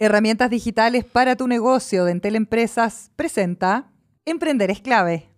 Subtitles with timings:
[0.00, 3.92] Herramientas digitales para tu negocio de Entel Empresas presenta
[4.24, 5.33] Emprender es clave.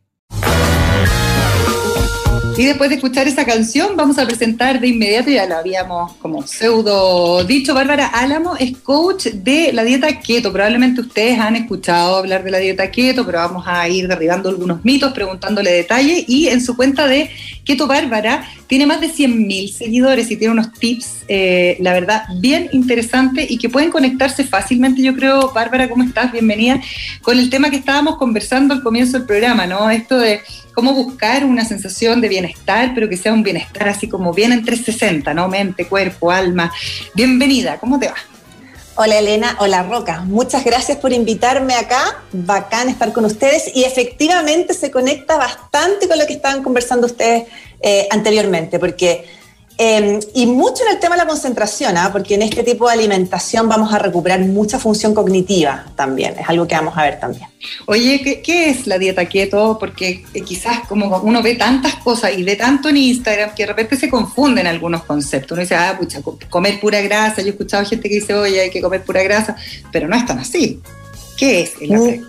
[2.58, 6.46] Y después de escuchar esa canción, vamos a presentar de inmediato, ya lo habíamos como
[6.46, 10.54] pseudo dicho, Bárbara Álamo es coach de la dieta keto.
[10.54, 14.82] Probablemente ustedes han escuchado hablar de la dieta keto, pero vamos a ir derribando algunos
[14.86, 16.24] mitos, preguntándole detalles.
[16.28, 17.28] Y en su cuenta de
[17.62, 22.70] Keto Bárbara tiene más de 100.000 seguidores y tiene unos tips, eh, la verdad, bien
[22.72, 25.02] interesantes y que pueden conectarse fácilmente.
[25.02, 26.32] Yo creo, Bárbara, ¿cómo estás?
[26.32, 26.80] Bienvenida.
[27.20, 29.90] Con el tema que estábamos conversando al comienzo del programa, ¿no?
[29.90, 30.40] Esto de
[30.76, 34.62] cómo buscar una sensación de bienestar, pero que sea un bienestar así como bien en
[34.62, 35.48] 360, ¿no?
[35.48, 36.70] Mente, cuerpo, alma.
[37.14, 38.14] Bienvenida, ¿cómo te va?
[38.96, 40.20] Hola Elena, hola Roca.
[40.20, 42.22] Muchas gracias por invitarme acá.
[42.30, 47.44] Bacán estar con ustedes y efectivamente se conecta bastante con lo que estaban conversando ustedes
[47.80, 49.24] eh, anteriormente, porque
[49.78, 52.08] Em, y mucho en el tema de la concentración, ¿ah?
[52.10, 56.66] porque en este tipo de alimentación vamos a recuperar mucha función cognitiva también, es algo
[56.66, 57.46] que vamos a ver también.
[57.84, 59.76] Oye, ¿qué, es la dieta keto?
[59.78, 63.66] Porque eh, quizás como uno ve tantas cosas y ve tanto en Instagram que de
[63.66, 65.52] repente se confunden algunos conceptos.
[65.52, 67.42] Uno dice, ah, pucha, comer pura grasa.
[67.42, 69.56] Yo he escuchado gente que dice, oye, hay que comer pura grasa,
[69.92, 70.80] pero no es tan así.
[71.36, 72.28] ¿Qué es la mm,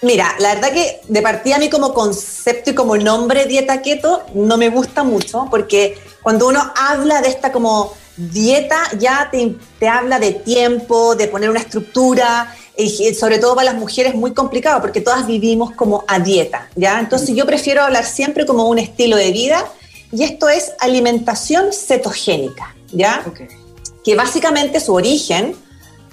[0.00, 4.24] Mira, la verdad que de partida a mí como concepto y como nombre dieta keto
[4.34, 10.18] no me gusta mucho porque cuando uno habla de esta como dieta, ya te, habla
[10.18, 15.00] de tiempo, de poner una estructura, y sobre todo para las mujeres muy complicado porque
[15.00, 17.00] todas vivimos como a dieta, ¿ya?
[17.00, 19.66] Entonces yo prefiero hablar siempre como un estilo de vida
[20.12, 23.24] y esto es alimentación cetogénica, ¿ya?
[24.04, 25.56] Que básicamente su origen,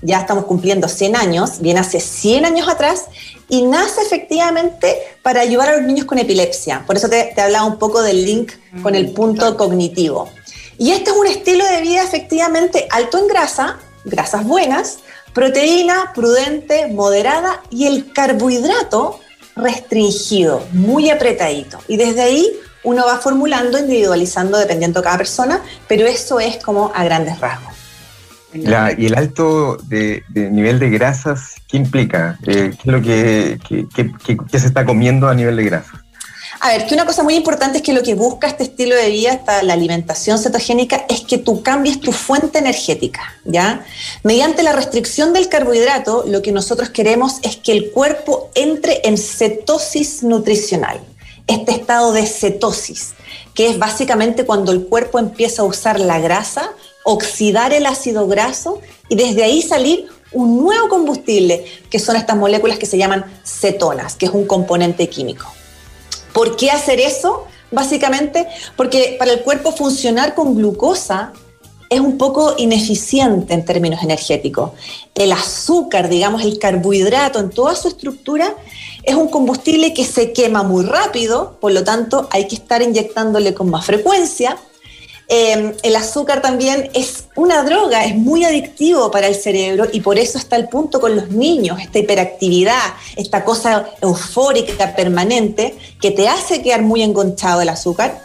[0.01, 3.05] ya estamos cumpliendo 100 años, viene hace 100 años atrás
[3.49, 6.83] y nace efectivamente para ayudar a los niños con epilepsia.
[6.85, 10.29] Por eso te, hablaba un poco del link con el mm, punto cognitivo.
[10.77, 14.99] Y este es un estilo de vida efectivamente alto en grasa, grasas buenas,
[15.33, 19.19] proteína prudente, moderada y el carbohidrato
[19.55, 21.79] restringido, muy apretadito.
[21.88, 22.51] Y desde ahí
[22.83, 27.75] uno va formulando, individualizando dependiendo de cada persona, pero eso es como a grandes rasgos
[28.55, 32.39] y el alto de, nivel de grasas, ¿qué implica?
[32.47, 33.59] Eh, ¿Qué es lo que,
[34.59, 35.99] se está comiendo a nivel de grasas?
[36.61, 39.09] A ver, que una cosa muy importante es que lo que busca este estilo de
[39.09, 43.85] vida, esta, la alimentación cetogénica, es que tú cambies tu fuente energética, ¿ya?
[44.23, 49.17] Mediante la restricción del carbohidrato, lo que nosotros queremos es que el cuerpo entre en
[49.17, 51.01] cetosis nutricional,
[51.47, 53.13] este estado de cetosis,
[53.53, 56.71] que es básicamente cuando el cuerpo empieza a usar la grasa
[57.05, 62.77] oxidar el ácido graso y desde ahí salir un nuevo combustible, que son estas moléculas
[62.77, 65.45] que se llaman cetonas, que es un componente químico.
[66.33, 67.45] ¿Por qué hacer eso?
[67.71, 71.31] Básicamente porque para el cuerpo funcionar con glucosa
[71.89, 74.71] es un poco ineficiente en términos energéticos.
[75.13, 78.55] El azúcar, digamos, el carbohidrato en toda su estructura
[79.03, 83.53] es un combustible que se quema muy rápido, por lo tanto hay que estar inyectándole
[83.53, 84.57] con más frecuencia
[85.28, 90.19] Em, el azúcar también es una droga, es muy adictivo para el cerebro y por
[90.19, 96.28] eso está el punto con los niños, esta hiperactividad, esta cosa eufórica permanente que te
[96.28, 98.22] hace quedar muy engonchado el azúcar.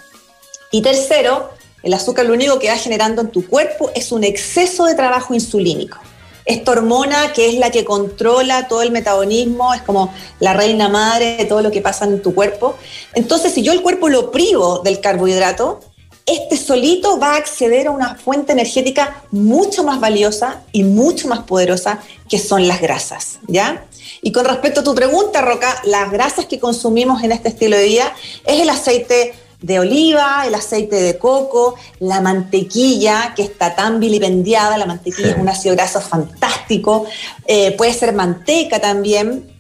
[0.71, 1.50] Y tercero,
[1.83, 5.32] el azúcar lo único que va generando en tu cuerpo es un exceso de trabajo
[5.32, 5.99] insulínico.
[6.44, 11.37] Esta hormona que es la que controla todo el metabolismo, es como la reina madre
[11.38, 12.77] de todo lo que pasa en tu cuerpo.
[13.15, 15.81] Entonces, si yo el cuerpo lo privo del carbohidrato,
[16.26, 21.41] este solito va a acceder a una fuente energética mucho más valiosa y mucho más
[21.41, 23.84] poderosa que son las grasas, ¿ya?
[24.22, 27.84] Y con respecto a tu pregunta, Roca, las grasas que consumimos en este estilo de
[27.84, 28.14] vida
[28.44, 34.78] es el aceite de oliva, el aceite de coco, la mantequilla, que está tan vilipendiada,
[34.78, 37.06] la mantequilla es un ácido graso fantástico,
[37.47, 39.50] eh, puede ser manteca también.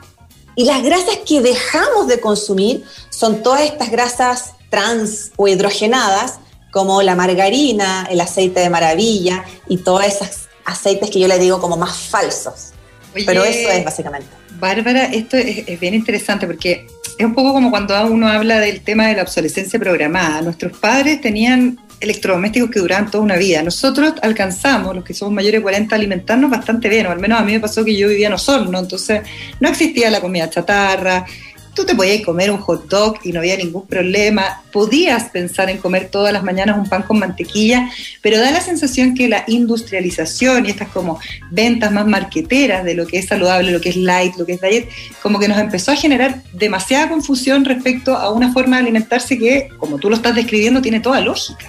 [0.56, 6.38] Y las grasas que dejamos de consumir son todas estas grasas trans o hidrogenadas,
[6.70, 11.60] como la margarina, el aceite de maravilla y todos esos aceites que yo le digo
[11.60, 12.72] como más falsos.
[13.12, 14.28] Pero eso es básicamente.
[14.58, 16.86] Bárbara, esto es, bien interesante porque
[17.18, 20.42] es un poco como cuando uno habla del tema de la obsolescencia programada.
[20.42, 23.62] Nuestros padres tenían electrodomésticos que duraban toda una vida.
[23.62, 27.44] Nosotros alcanzamos, los que somos mayores de 40, alimentarnos bastante bien, o al menos a
[27.44, 29.22] mí me pasó que yo vivía en Osorno, entonces
[29.60, 31.26] no existía la comida chatarra,
[31.74, 35.78] tú te podías comer un hot dog y no había ningún problema, podías pensar en
[35.78, 37.90] comer todas las mañanas un pan con mantequilla,
[38.22, 41.18] pero da la sensación que la industrialización y estas como
[41.50, 44.60] ventas más marqueteras de lo que es saludable, lo que es light, lo que es
[44.60, 44.88] diet,
[45.22, 49.68] como que nos empezó a generar demasiada confusión respecto a una forma de alimentarse que,
[49.78, 51.66] como tú lo estás describiendo, tiene toda lógica.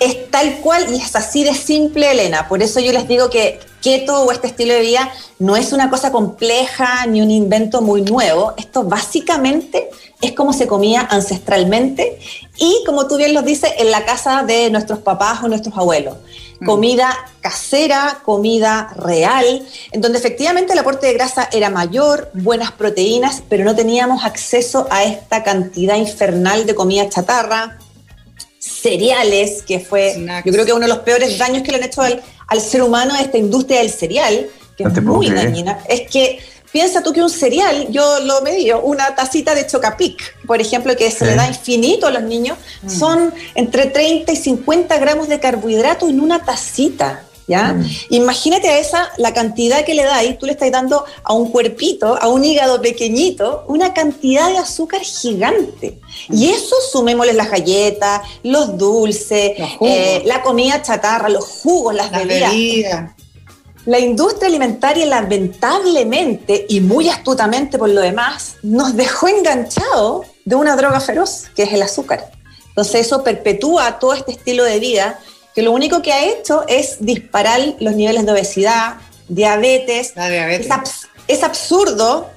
[0.00, 2.48] Es tal cual y es así de simple, Elena.
[2.48, 5.90] Por eso yo les digo que keto o este estilo de vida no es una
[5.90, 8.54] cosa compleja ni un invento muy nuevo.
[8.56, 9.90] Esto básicamente
[10.22, 12.18] es como se comía ancestralmente
[12.56, 16.16] y como tú bien lo dices, en la casa de nuestros papás o nuestros abuelos.
[16.60, 16.66] Mm.
[16.66, 23.42] Comida casera, comida real, en donde efectivamente el aporte de grasa era mayor, buenas proteínas,
[23.50, 27.78] pero no teníamos acceso a esta cantidad infernal de comida chatarra,
[28.64, 30.14] cereales, que fue,
[30.44, 32.22] yo creo que uno de los peores daños que le han hecho al,
[32.60, 35.80] ser humano esta industria del cereal, que es muy dañina.
[35.88, 36.38] Es que
[36.72, 41.10] piensa tú que un cereal, yo lo medio, una tacita de chocapic, por ejemplo, que
[41.10, 42.90] se le da infinito a los niños, mm.
[42.90, 47.24] son entre 30 y 50 gramos de carbohidrato en una tacita.
[47.46, 47.74] ¿Ya?
[47.74, 47.86] Mm.
[48.10, 52.18] Imagínate a esa la cantidad que le dais, tú le estás dando a un cuerpito,
[52.20, 56.00] a un hígado pequeñito, una cantidad de azúcar gigante.
[56.30, 56.54] Y mm.
[56.54, 63.14] eso sumémosle las galletas, los dulces, eh, la comida chatarra, los jugos, las bebidas.
[63.86, 70.74] La industria alimentaria lamentablemente y muy astutamente por lo demás nos dejó enganchado de una
[70.74, 72.30] droga feroz, que es el azúcar.
[72.68, 75.20] Entonces eso perpetúa todo este estilo de vida
[75.54, 78.96] que lo único que ha hecho es disparar los niveles de obesidad,
[79.28, 80.14] diabetes.
[81.28, 82.30] Es, absurdo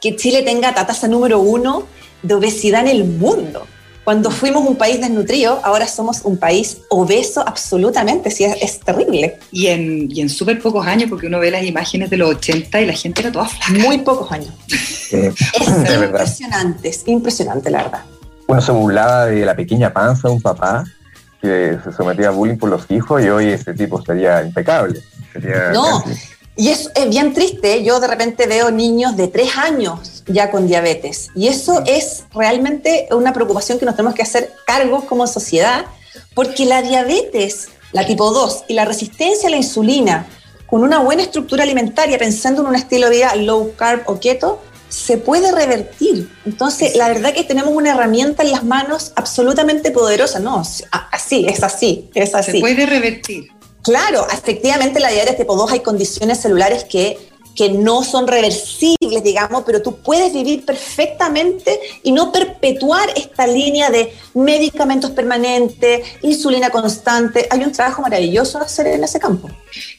[0.00, 1.84] que Chile tenga la tasa número uno
[2.22, 3.66] de obesidad en el mundo.
[4.04, 9.38] Cuando fuimos un país desnutrido, ahora somos un país obeso absolutamente, sí, es, terrible.
[9.52, 12.80] Y en, y en súper pocos años, porque uno ve las imágenes de los 80
[12.80, 13.72] y la gente era toda flaca.
[13.72, 14.52] Muy pocos años.
[14.68, 15.34] es
[16.02, 18.02] impresionante, es impresionante, la verdad.
[18.48, 20.84] Uno se burlaba de la pequeña panza de un papá
[21.42, 25.02] que se sometía a bullying por los hijos y hoy este tipo sería impecable.
[25.74, 26.04] no,
[26.54, 30.66] y es, es, bien triste, yo de repente veo niños de tres años ya con
[30.66, 35.86] diabetes y eso es realmente una preocupación que nos tenemos que hacer cargos como sociedad,
[36.34, 40.26] porque la diabetes, la tipo 2 y la resistencia a la insulina,
[40.66, 44.62] con una buena estructura alimentaria, pensando en un estilo de vida low carb o keto,
[44.92, 46.28] se puede revertir.
[46.44, 50.38] Entonces, la verdad que tenemos una herramienta en las manos absolutamente poderosa.
[50.38, 50.62] No,
[51.10, 52.52] así, es así, es así.
[52.52, 53.48] Se puede revertir.
[53.82, 57.16] Claro, efectivamente la diabetes tipo 2 hay condiciones celulares que
[57.54, 63.90] que no son reversibles, digamos, pero tú puedes vivir perfectamente y no perpetuar esta línea
[63.90, 67.46] de medicamentos permanentes, insulina constante.
[67.50, 69.50] Hay un trabajo maravilloso hacer en ese campo.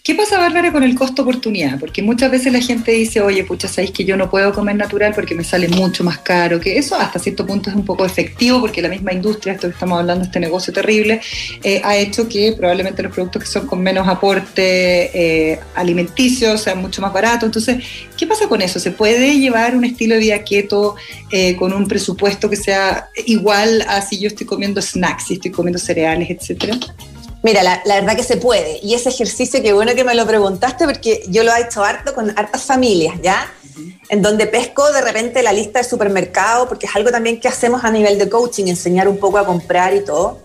[0.04, 1.80] ¿Qué pasa, Bárbara, con el costo oportunidad?
[1.80, 5.14] Porque muchas veces la gente dice, oye, pucha, sabéis que yo no puedo comer natural
[5.16, 8.60] porque me sale mucho más caro, que eso hasta cierto punto es un poco efectivo
[8.62, 11.22] porque la misma industria, esto que estamos hablando, este negocio terrible,
[11.64, 16.82] eh, ha hecho que probablemente los productos que son con menos aporte eh, alimenticio sean
[16.82, 17.84] mucho más baratos entonces,
[18.18, 18.80] ¿qué pasa con eso?
[18.80, 20.96] ¿Se puede llevar un estilo de vida keto
[21.32, 25.52] eh, con un presupuesto que sea igual a si yo estoy comiendo snacks, si estoy
[25.52, 26.78] comiendo cereales, etcétera?
[27.44, 28.80] Mira, la, verdad que se puede.
[28.82, 32.14] Y ese ejercicio, qué bueno que me lo preguntaste, porque yo lo he hecho harto
[32.14, 33.52] con hartas familias, ¿ya?
[34.08, 37.84] En donde pesco de repente la lista de supermercado, porque es algo también que hacemos
[37.84, 40.40] a nivel de coaching, enseñar un poco a comprar y todo.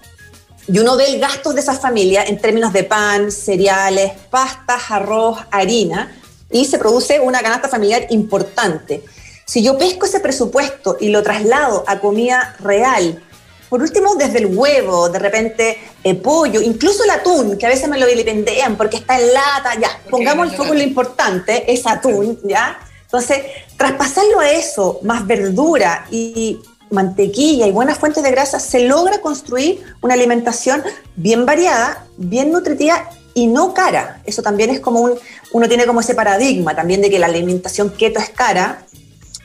[0.67, 5.39] Y uno ve el gasto de esas familias en términos de pan, cereales, pastas, arroz,
[5.53, 6.13] harina,
[6.51, 9.05] y se produce una canasta familiar importante.
[9.45, 13.23] Si yo pesco ese presupuesto y lo traslado a comida real,
[13.69, 17.69] por último, desde el huevo, de repente el eh, pollo, incluso el atún, que a
[17.69, 21.71] veces me lo vilipendean porque está en lata, ya, pongamos el foco en lo importante,
[21.71, 22.79] es atún, ¿ya?
[23.03, 23.43] Entonces,
[23.77, 29.83] traspasarlo a eso, más verdura y mantequilla y buenas fuentes de grasa, se logra construir
[30.01, 30.83] una alimentación
[31.17, 34.21] bien variada, bien nutritiva y no cara.
[34.27, 35.15] Eso también es como un,
[35.53, 38.85] uno tiene como ese paradigma también de que la alimentación keto es cara.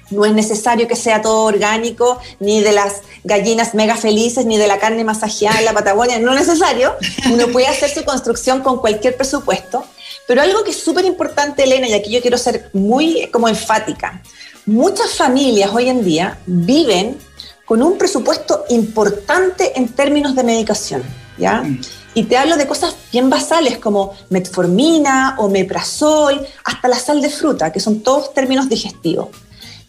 [0.10, 4.68] No es necesario que sea todo orgánico, ni de las gallinas mega felices, ni de
[4.68, 6.96] la carne masajeada en la Patagonia, no es necesario.
[7.32, 9.86] Uno puede hacer su construcción con cualquier presupuesto.
[10.28, 14.22] Pero algo que es súper importante, Elena, y aquí yo quiero ser muy como enfática.
[14.66, 17.18] Muchas familias hoy en día viven
[17.66, 21.04] con un presupuesto importante en términos de medicación,
[21.38, 21.62] ¿ya?
[21.62, 21.82] Mm.
[22.16, 27.30] Y te hablo de cosas bien basales como metformina, o meprazol, hasta la sal de
[27.30, 29.30] fruta, que son todos términos digestivos.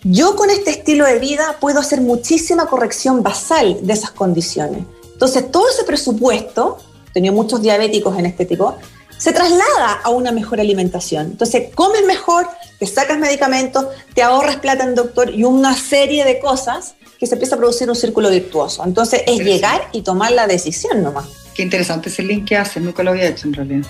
[0.03, 4.85] Yo con este estilo de vida puedo hacer muchísima corrección basal de esas condiciones.
[5.13, 6.79] Entonces, todo ese presupuesto,
[7.13, 8.75] tenía muchos diabéticos en este tipo,
[9.17, 11.27] se traslada a una mejor alimentación.
[11.27, 12.47] Entonces, comes mejor,
[12.79, 17.35] te sacas medicamentos, te ahorras plata en doctor y una serie de cosas que se
[17.35, 18.85] empieza a producir un círculo virtuoso.
[18.85, 21.27] Entonces, es llegar y tomar la decisión nomás.
[21.55, 23.87] Qué interesante ese link que haces, nunca lo había hecho en realidad.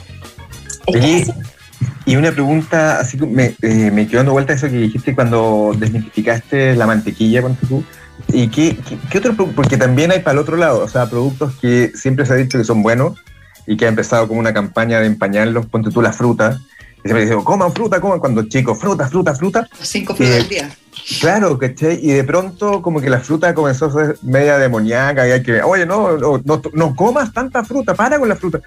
[2.07, 5.73] y una pregunta, así que me, eh, me quedó dando vuelta eso que dijiste cuando
[5.78, 7.83] desmitificaste la mantequilla, con tú.
[8.28, 8.76] ¿Y qué,
[9.11, 9.35] qué, otro?
[9.35, 12.59] Porque también hay para el otro lado, o sea, productos que siempre se ha dicho
[12.59, 13.19] que son buenos
[13.66, 16.61] y que ha empezado como una campaña de empañarlos, ponte tú la fruta,
[16.99, 19.69] Y siempre decimos, coman fruta, coman cuando chicos, fruta, fruta, fruta.
[19.81, 20.71] Cinco frutas al día.
[21.20, 21.99] Claro, ¿cachai?
[22.02, 25.62] Y de pronto como que la fruta comenzó a ser media demoníaca y hay que,
[25.62, 28.61] oye, no, no, no, comas tanta fruta, para con la fruta.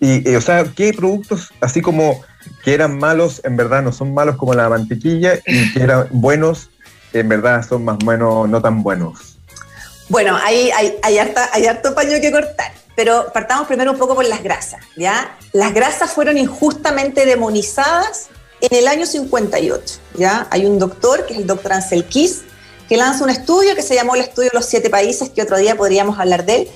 [0.00, 2.22] Y, o sea, ¿qué productos así como
[2.64, 6.70] que eran malos, en verdad no son malos como la mantequilla y que eran buenos,
[7.12, 9.38] en verdad son más o menos no tan buenos?
[10.08, 14.16] Bueno, hay, hay, hay, harta, hay harto paño que cortar, pero partamos primero un poco
[14.16, 15.36] por las grasas, ¿ya?
[15.52, 18.28] Las grasas fueron injustamente demonizadas
[18.60, 20.46] en el año 58, ¿ya?
[20.50, 22.42] Hay un doctor, que es el doctor Ansel Keys,
[22.88, 25.56] que lanza un estudio que se llamó el estudio de los siete países, que otro
[25.56, 26.68] día podríamos hablar de él,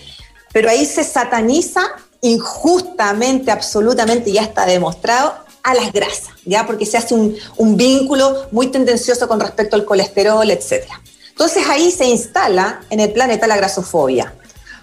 [0.52, 1.82] pero ahí se sataniza
[2.20, 6.66] injustamente, absolutamente, ya está demostrado, a las grasas, ¿ya?
[6.66, 10.84] Porque se hace un, un vínculo muy tendencioso con respecto al colesterol, etc.
[11.30, 14.34] Entonces ahí se instala en el planeta la grasofobia.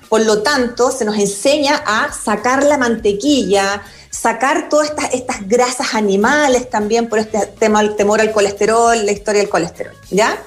[0.09, 5.95] Por lo tanto, se nos enseña a sacar la mantequilla, sacar todas estas, estas grasas
[5.95, 10.37] animales también por este tema del temor al colesterol, la historia del colesterol, ¿ya?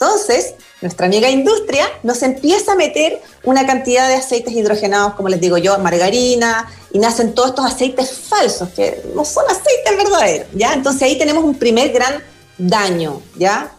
[0.00, 5.40] Entonces, nuestra amiga industria nos empieza a meter una cantidad de aceites hidrogenados, como les
[5.40, 10.72] digo yo, margarina, y nacen todos estos aceites falsos, que no son aceites verdaderos, ¿ya?
[10.74, 12.22] Entonces ahí tenemos un primer gran
[12.56, 13.72] daño, ¿ya?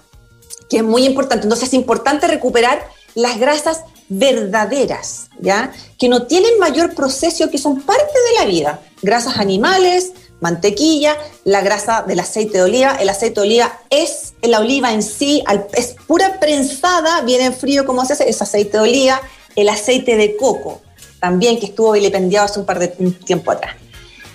[0.69, 1.45] Que es muy importante.
[1.45, 5.71] Entonces es importante recuperar las grasas verdaderas, ¿ya?
[5.97, 8.81] Que no tienen mayor proceso, que son parte de la vida.
[9.01, 10.11] Grasas animales,
[10.41, 12.95] mantequilla, la grasa del aceite de oliva.
[12.99, 17.85] El aceite de oliva es la oliva en sí, es pura prensada, viene en frío
[17.85, 19.21] como se hace, es aceite de oliva.
[19.55, 20.81] El aceite de coco,
[21.19, 23.75] también que estuvo vilipendiado hace un par de tiempo atrás.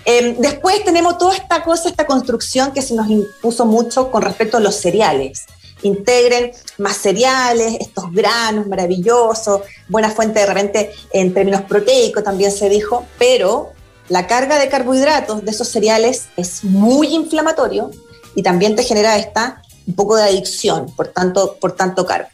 [0.07, 4.59] Em, después tenemos toda esta cosa, esta construcción que se nos impuso mucho con respecto
[4.59, 5.47] a los cereales
[5.89, 12.69] integren más cereales, estos granos maravillosos, buena fuente de repente en términos proteicos también se
[12.69, 13.73] dijo, pero
[14.09, 17.91] la carga de carbohidratos de esos cereales es muy inflamatorio
[18.35, 22.29] y también te genera esta un poco de adicción por tanto, por tanto carbo.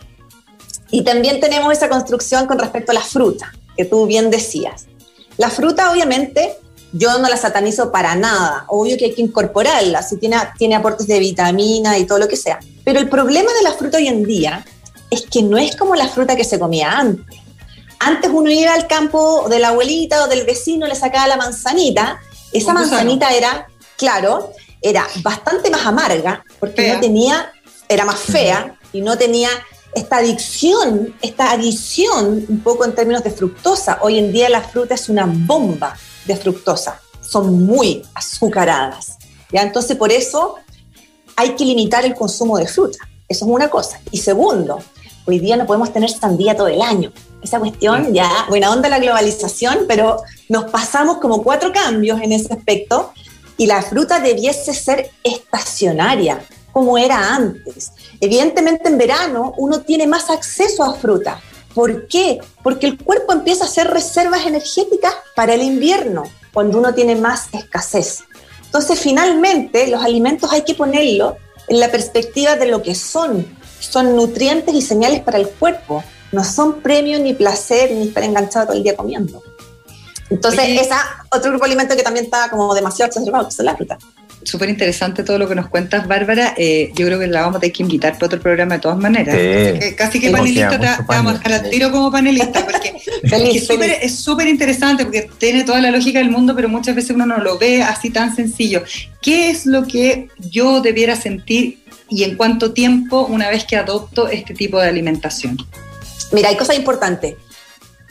[0.91, 4.87] Y también tenemos esa construcción con respecto a la fruta, que tú bien decías.
[5.37, 6.57] La fruta obviamente
[6.93, 8.65] yo no la satanizo para nada.
[8.69, 12.37] Obvio que hay que incorporarla, si tiene, tiene aportes de vitamina y todo lo que
[12.37, 12.59] sea.
[12.85, 14.65] Pero el problema de la fruta hoy en día
[15.11, 17.39] es que no es como la fruta que se comía antes.
[17.99, 22.21] Antes uno iba al campo de la abuelita o del vecino, le sacaba la manzanita.
[22.53, 27.53] Esa manzanita era, claro, era bastante más amarga porque no tenía,
[27.89, 29.51] era más fea y no tenía
[29.95, 33.99] esta adicción, esta adición un poco en términos de fructosa.
[34.01, 35.95] Hoy en día la fruta es una bomba
[36.31, 39.19] de fructosa, son muy azucaradas.
[39.53, 39.63] ¿ya?
[39.63, 40.57] Entonces, por eso
[41.37, 42.99] hay que limitar el consumo de fruta.
[43.29, 44.01] Eso es una cosa.
[44.11, 44.83] Y segundo,
[45.27, 47.13] hoy día no podemos tener sandía todo el año.
[47.43, 52.53] Esa cuestión ya, buena onda la globalización, pero nos pasamos como cuatro cambios en ese
[52.53, 53.13] aspecto
[53.57, 57.93] y la fruta debiese ser estacionaria, como era antes.
[58.21, 61.41] Evidentemente en verano uno tiene más acceso a fruta,
[61.75, 62.41] ¿Por qué?
[62.63, 67.49] Porque el cuerpo empieza a hacer reservas energéticas para el invierno, cuando uno tiene más
[67.53, 68.25] escasez.
[68.65, 71.35] Entonces, finalmente, los alimentos hay que ponerlos
[71.69, 73.47] en la perspectiva de lo que son.
[73.79, 76.05] Son nutrientes y señales para el cuerpo.
[76.33, 79.43] No son premio ni placer ni estar enganchado todo el día comiendo.
[80.29, 83.77] Entonces, esa otro grupo de alimentos que también está como demasiado exacerbado, que son la
[83.77, 83.99] fruta
[84.43, 86.55] súper interesante todo lo que nos cuentas, Bárbara.
[86.57, 88.99] Eh, yo creo que la vamos a tener que invitar para otro programa de todas
[88.99, 89.37] maneras.
[89.97, 92.95] casi que panelista te, vamos a dejar al tiro como panelista, porque
[94.03, 97.39] es súper interesante, porque tiene toda la lógica del mundo, pero muchas veces uno no
[97.39, 98.83] lo ve así tan sencillo.
[99.21, 104.29] ¿Qué es lo que yo debiera sentir y en cuánto tiempo una vez que adopto
[104.29, 105.59] este tipo de alimentación?
[106.33, 107.35] Mira, hay cosas importantes.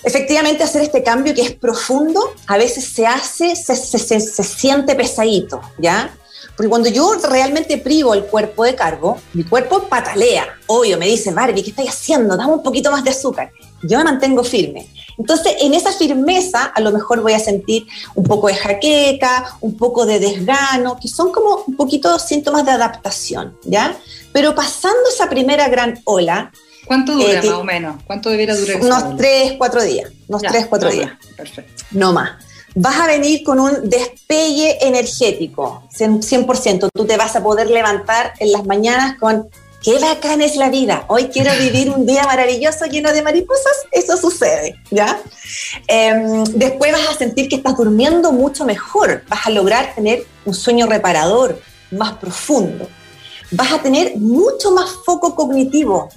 [0.04, 4.96] Efectivamente, hacer este cambio que es profundo, a veces se hace, se, se, se, siente
[4.96, 6.16] pesadito, ¿ya?
[6.56, 10.46] Porque cuando yo realmente privo el cuerpo de carbo, mi cuerpo patalea.
[10.68, 12.36] Obvio, me dice, Barbie, ¿qué estás haciendo?
[12.38, 13.52] Dame un poquito más de azúcar.
[13.84, 14.90] Yo me mantengo firme.
[15.18, 19.78] Entonces, en esa firmeza, a lo mejor voy a sentir un poco de jaqueca, un
[19.78, 23.98] poco de desgano, que son como un poquito síntomas de adaptación, ¿ya?
[24.32, 26.52] Pero pasando esa primera gran ola,
[26.90, 28.02] ¿Cuánto dura eh, más o menos?
[28.04, 28.82] ¿Cuánto debiera durar?
[28.82, 30.10] Unos tres, cuatro días.
[30.28, 31.12] Unos tres, cuatro días.
[31.38, 31.84] Perfecto.
[31.92, 32.32] No más.
[32.74, 36.90] Vas a venir con un despegue energético, 100%.
[36.92, 39.50] Tú te vas a poder levantar en las mañanas con
[39.84, 41.06] qué bacán es la vida.
[41.10, 43.86] Hoy quiero vivir un día maravilloso lleno de mariposas.
[43.92, 45.22] Eso sucede, ¿ya?
[45.86, 49.24] Em, después vas a sentir que estás durmiendo mucho mejor.
[49.30, 52.90] Vas a lograr tener un sueño reparador, más profundo.
[53.52, 56.10] Vas a tener mucho más foco cognitivo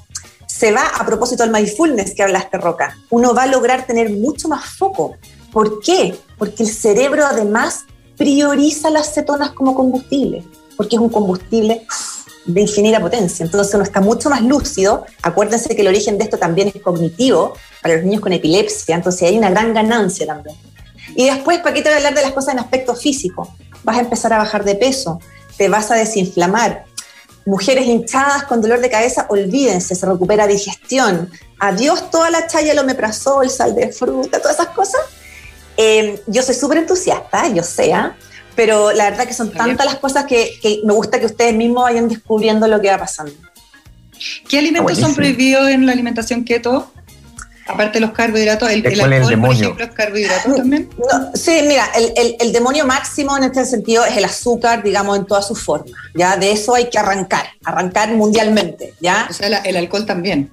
[0.62, 2.96] se va a propósito del mindfulness que hablaste, Roca.
[3.10, 5.16] Uno va a lograr tener mucho más foco.
[5.50, 6.14] ¿Por qué?
[6.38, 7.80] Porque el cerebro además
[8.16, 10.44] prioriza las cetonas como combustible,
[10.76, 11.84] porque es un combustible
[12.46, 13.44] de infinita potencia.
[13.44, 15.04] Entonces uno está mucho más lúcido.
[15.22, 19.28] Acuérdense que el origen de esto también es cognitivo para los niños con epilepsia, entonces
[19.28, 20.54] hay una gran ganancia también.
[21.16, 23.52] Y después, ¿para qué te voy a hablar de las cosas en aspecto físico?
[23.82, 25.18] Vas a empezar a bajar de peso,
[25.56, 26.84] te vas a desinflamar.
[27.44, 31.30] Mujeres hinchadas con dolor de cabeza, olvídense, se recupera digestión.
[31.58, 35.00] Adiós toda la chaya, el omeprazol, sal de fruta, todas esas cosas.
[35.76, 38.14] Eh, yo soy súper entusiasta, yo sé, ¿ah?
[38.54, 42.08] pero la verdad que son tantas las cosas que, me gusta que ustedes mismos vayan
[42.08, 43.32] descubriendo lo que va pasando.
[44.48, 46.92] ¿Qué alimentos son prohibidos en la alimentación keto?
[47.66, 50.88] Aparte de los carbohidratos, el, el alcohol, por ejemplo, es carbohidratos también.
[51.34, 55.54] sí, mira, el, demonio máximo en este sentido es el azúcar, digamos, en toda su
[55.54, 55.96] forma.
[56.14, 59.26] Ya de eso hay que arrancar, arrancar mundialmente, ¿ya?
[59.30, 60.50] O sea, el alcohol también.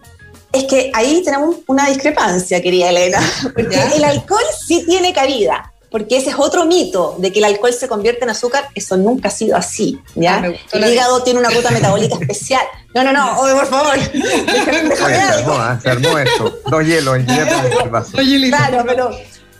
[0.51, 3.21] Es que ahí tenemos una discrepancia, querida Elena,
[3.55, 7.73] porque el alcohol sí tiene cabida, porque ese es otro mito de que el alcohol
[7.73, 10.43] se convierte en azúcar, eso nunca ha sido así, ¿ya?
[10.45, 12.61] Ah, el hígado tiene una ruta metabólica especial.
[12.93, 13.97] No, no, no, por favor.
[14.13, 15.79] Déjame, se, armó, ¿ah?
[15.81, 16.59] se armó esto.
[16.69, 18.11] Dos hielos el vaso.
[18.49, 19.11] Claro, pero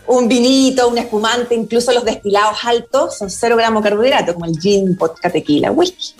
[0.06, 4.58] un vinito, un espumante, incluso los destilados altos son cero gramos de carbohidratos, como el
[4.58, 6.14] gin, vodka, tequila, whisky.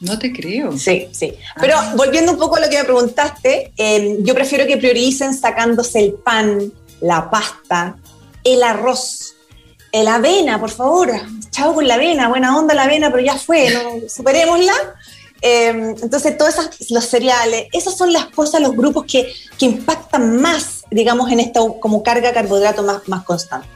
[0.00, 0.76] No te creo.
[0.76, 1.34] Sí, sí.
[1.60, 1.94] Pero ah.
[1.96, 6.12] volviendo un poco a lo que me preguntaste, em, yo prefiero que prioricen sacándose el
[6.14, 7.96] pan, la pasta,
[8.44, 9.35] el arroz,
[10.02, 11.10] la avena, por favor,
[11.50, 14.08] chao con la avena, buena onda la avena, pero ya fue, ¿no?
[14.08, 14.72] superémosla.
[15.42, 16.54] Em, entonces, todos
[16.90, 21.60] los cereales, esas son las cosas, los grupos que, que impactan más, digamos, en esta
[21.80, 23.68] como carga carbohidrato más, más constante.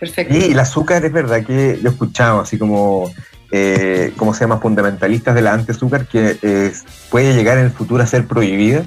[0.00, 0.34] Perfecto.
[0.34, 3.12] Y el azúcar es verdad que yo he escuchado así como,
[3.52, 4.58] eh, ¿cómo se llama?
[4.58, 6.72] Fundamentalistas de la antiazúcar que
[7.10, 8.84] puede llegar en el futuro a ser prohibida.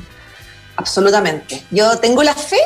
[0.75, 1.63] Absolutamente.
[1.71, 2.59] Yo tengo la fe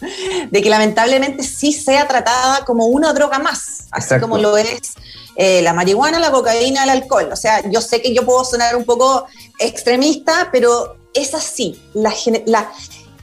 [0.50, 4.94] de que lamentablemente sí sea tratada como una droga más, así como lo es
[5.36, 7.28] eh, la marihuana, la cocaína, el alcohol.
[7.32, 9.26] O sea, yo sé que yo puedo sonar un poco
[9.58, 11.80] extremista, pero es así.
[11.94, 12.70] La,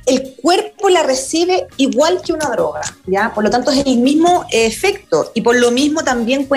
[0.05, 3.33] el cuerpo la recibe igual que una droga, ¿ya?
[3.33, 6.47] Por lo tanto, es el mismo efecto y por lo mismo también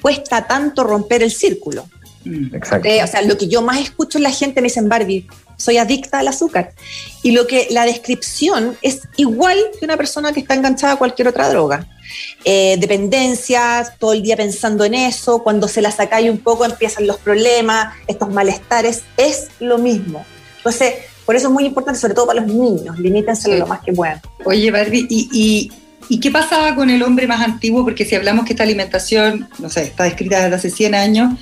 [0.00, 1.88] cuesta tanto romper el círculo.
[2.24, 2.54] Mm.
[2.54, 2.88] Exacto.
[2.88, 5.28] Eh, o sea, lo que yo más escucho en la gente me dicen, Barbie,
[5.64, 6.72] soy adicta al azúcar.
[7.22, 11.28] Y lo que la descripción es igual que una persona que está enganchada a cualquier
[11.28, 11.86] otra droga.
[12.44, 17.06] Eh, dependencias, todo el día pensando en eso, cuando se la sacáis un poco empiezan
[17.06, 20.24] los problemas, estos malestares, es lo mismo.
[20.58, 23.92] Entonces, por eso es muy importante, sobre todo para los niños, limítense lo más que
[23.92, 24.20] puedan.
[24.44, 25.70] Oye, Barbie, y,
[26.08, 27.82] y, qué pasaba con el hombre más antiguo?
[27.82, 31.38] Porque si hablamos que esta alimentación, no sé, está descrita desde hace 100 años,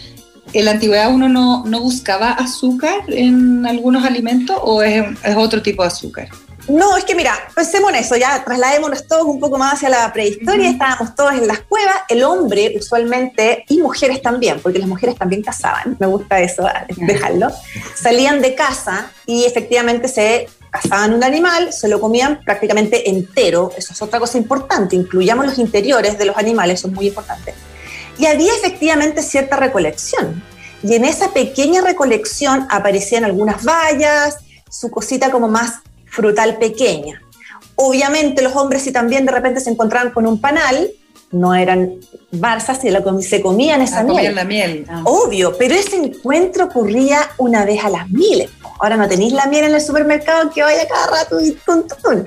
[0.53, 5.05] ¿En la antigüedad uno no, buscaba azúcar en algunos alimentos o es,
[5.37, 6.29] otro tipo de azúcar?
[6.69, 10.13] No, es que mira, pensemos en eso, ya trasladémonos todos un poco más hacia la
[10.13, 15.17] prehistoria, estábamos todos en las cuevas, el hombre usualmente, y mujeres también, porque las mujeres
[15.17, 16.65] también cazaban, me gusta eso,
[16.97, 17.49] dejarlo,
[17.97, 23.93] salían de casa y efectivamente se cazaban un animal, se lo comían prácticamente entero, eso
[23.93, 27.55] es otra cosa importante, incluyamos los interiores de los animales, eso es muy importante
[28.19, 30.43] y había efectivamente cierta recolección.
[30.83, 37.23] Y en esa pequeña recolección aparecían algunas bayas, su cosita como más frutal pequeña.
[37.77, 40.91] Obviamente los hombres si también de repente se encontraban con un panal,
[41.31, 41.95] no eran
[42.31, 42.81] barzas,
[43.21, 44.35] se comían esa ah, miel.
[44.35, 44.87] la miel.
[44.89, 45.03] Ah.
[45.05, 48.51] Obvio, pero ese encuentro ocurría una vez a las miles.
[48.79, 51.85] Ahora no tenéis la miel en el supermercado que vaya cada rato y tun,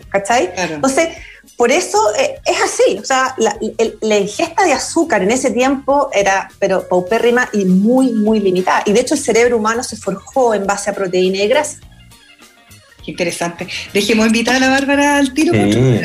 [0.10, 0.52] ¿cachai?
[0.56, 1.10] Entonces,
[1.58, 6.50] por eso eh, es así, o sea, la, ingesta de azúcar en ese tiempo era
[6.60, 8.84] pero paupérrima y muy, muy limitada.
[8.86, 11.78] Y de hecho el cerebro humano se forjó en base a proteína y grasa.
[13.06, 13.68] Qué interesante.
[13.94, 16.02] Dejemos invitar a la Bárbara al tiro sí,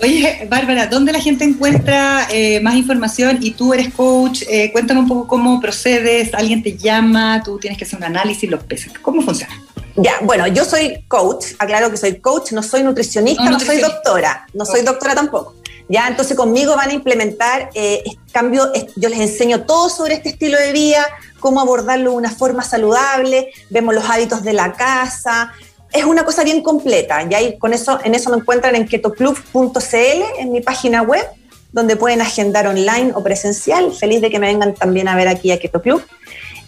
[0.00, 3.38] Oye, Bárbara, ¿dónde la gente encuentra eh, más información?
[3.42, 7.76] Y tú eres coach, eh, cuéntame un poco cómo procedes, alguien te llama, tú tienes
[7.76, 8.92] que hacer un análisis, los pesos.
[9.02, 9.52] ¿Cómo funciona?
[9.96, 14.46] Ya, bueno, yo soy coach, aclaro que soy coach, no soy nutricionista, no, soy doctora,
[14.54, 15.54] no soy doctora tampoco.
[15.88, 18.02] Ya, entonces conmigo van a implementar eh,
[18.32, 21.06] cambio, yo les enseño todo sobre este estilo de vida,
[21.40, 25.52] cómo abordarlo de una forma saludable, vemos los hábitos de la casa,
[25.92, 30.22] es una cosa bien completa, y ahí con eso, en eso me encuentran en ketoclub.cl,
[30.38, 31.26] en mi página web,
[31.72, 33.92] donde pueden agendar online o presencial.
[33.92, 36.02] Feliz de que me vengan también a ver aquí a Keto Club.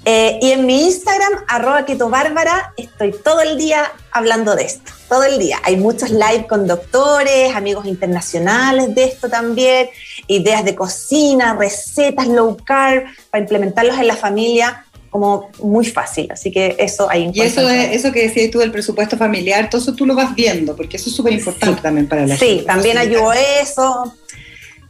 [0.04, 5.24] Eh, y en mi Instagram, arroba Bárbara, estoy todo el día hablando de esto, todo
[5.24, 5.60] el día.
[5.64, 9.88] Hay muchos live con doctores, amigos internacionales de esto también,
[10.26, 16.28] ideas de cocina, recetas low carb para implementarlos en la familia como muy fácil.
[16.30, 19.94] Así que eso hay Y eso, eso que decías tú del presupuesto familiar, todo eso
[19.94, 22.60] tú lo vas viendo, porque eso es súper importante también para la gente.
[22.60, 24.12] Sí, también ayudó eso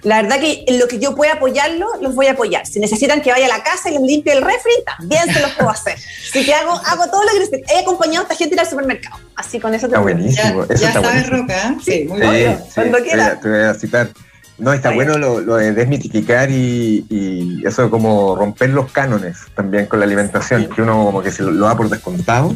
[0.04, 2.66] la verdad que en lo que yo pueda apoyarlo, los voy a apoyar.
[2.66, 5.50] Si necesitan que vaya a la casa y les limpie el refri, también se los
[5.52, 5.94] puedo hacer.
[5.94, 7.72] Así que hago, hago todo lo que necesito.
[7.74, 9.16] He acompañado a esta gente ir al supermercado.
[9.36, 10.66] Así con eso te Está buenísimo.
[10.66, 11.38] Ya, eso ya está sabes, buenísimo.
[11.42, 11.76] Roca, ¿eh?
[11.84, 12.58] Sí, muy Sí, bueno.
[12.66, 13.40] sí, Cuando te voy a- quiera.
[13.40, 14.08] Te voy a citar.
[14.56, 19.86] No, está bueno lo, lo de desmitificar y, y eso como romper los cánones también
[19.86, 20.68] con la alimentación, Sí.
[20.68, 22.54] que uno como que se lo, lo da por descontado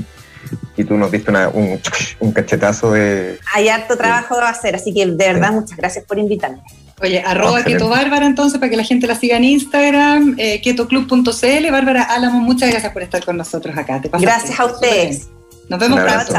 [0.76, 1.80] y tú nos diste una- un,
[2.20, 3.40] un cachetazo de...
[3.52, 6.62] Hay harto trabajo a hacer, así que de verdad muchas gracias por invitarme.
[7.00, 7.62] Oye, arroba.
[7.62, 11.70] Keto Bárbara entonces para que la gente la siga en Instagram, eh, ketoclub.cl.
[11.70, 14.00] Bárbara Álamo, muchas gracias por estar con nosotros acá.
[14.00, 15.28] Te Gracias a ustedes.
[15.68, 16.32] Nos vemos pronto.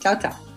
[0.00, 0.51] Chao, chao.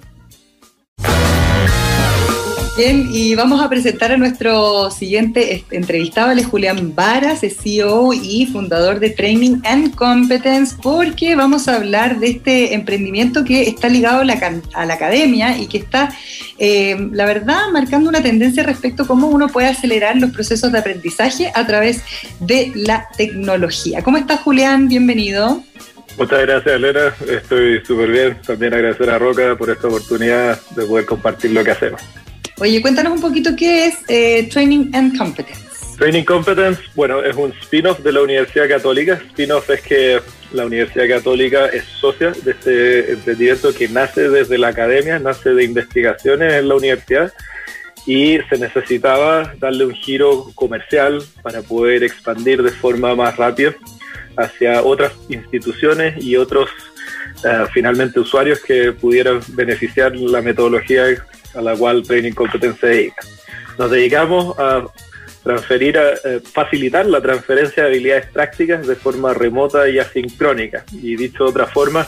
[2.78, 9.00] Bien, y vamos a presentar a nuestro siguiente entrevistado, Julián Varas, es CEO y fundador
[9.00, 14.26] de Training and Competence, porque vamos a hablar de este emprendimiento que está ligado a
[14.26, 16.14] la, a la academia y que está,
[16.60, 20.80] eh, la verdad, marcando una tendencia respecto a cómo uno puede acelerar los procesos de
[20.80, 22.04] aprendizaje a través
[22.42, 24.04] de la tecnología.
[24.04, 24.90] ¿Cómo estás, Julián?
[24.90, 25.64] Bienvenido.
[26.18, 27.14] Muchas gracias, Elena.
[27.26, 28.38] Estoy súper bien.
[28.46, 32.02] También agradecer a Roca por esta oportunidad de poder compartir lo que hacemos.
[32.60, 35.62] Oye, cuéntanos un poquito qué es eh, Training and Competence.
[35.98, 39.14] Training Competence, bueno, es un spin-off de la Universidad Católica.
[39.30, 40.22] Spin-off es que
[40.54, 45.66] la Universidad Católica es socia de este emprendimiento que nace desde la academia, nace de
[45.66, 47.34] investigaciones en la universidad
[48.06, 53.74] y se necesitaba darle un giro comercial para poder expandir de forma más rápida
[54.38, 56.70] hacia otras instituciones y otros
[57.44, 61.06] eh, finalmente usuarios que pudieran beneficiar la metodología
[61.56, 63.22] a la cual Training Competence se dedica.
[63.78, 64.86] Nos dedicamos a
[65.44, 70.84] transferir, a, eh, facilitar la transferencia de habilidades prácticas de forma remota y asincrónica.
[70.92, 72.08] Y dicho de otra forma,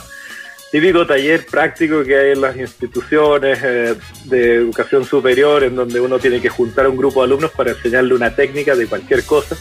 [0.72, 6.18] típico taller práctico que hay en las instituciones eh, de educación superior, en donde uno
[6.18, 9.56] tiene que juntar a un grupo de alumnos para enseñarle una técnica de cualquier cosa.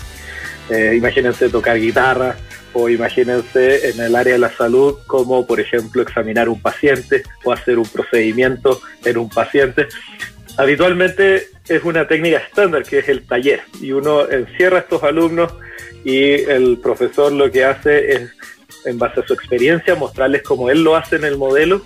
[0.69, 2.35] Eh, imagínense tocar guitarra
[2.73, 7.51] o imagínense en el área de la salud como por ejemplo examinar un paciente o
[7.51, 9.87] hacer un procedimiento en un paciente.
[10.57, 15.53] Habitualmente es una técnica estándar que es el taller y uno encierra a estos alumnos
[16.03, 18.31] y el profesor lo que hace es
[18.85, 21.85] en base a su experiencia mostrarles cómo él lo hace en el modelo,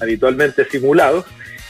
[0.00, 1.24] habitualmente simulado,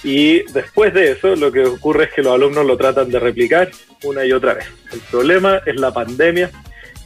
[0.05, 3.71] y después de eso lo que ocurre es que los alumnos lo tratan de replicar
[4.05, 4.67] una y otra vez.
[4.93, 6.51] El problema es la pandemia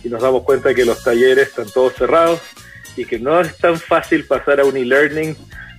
[0.04, 2.40] y nos damos cuenta que los talleres están todos cerrados
[2.96, 5.36] y que no es tan fácil pasar a un e-learning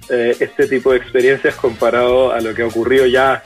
[0.09, 3.43] eh, este tipo de experiencias comparado a lo que ha ocurrido ya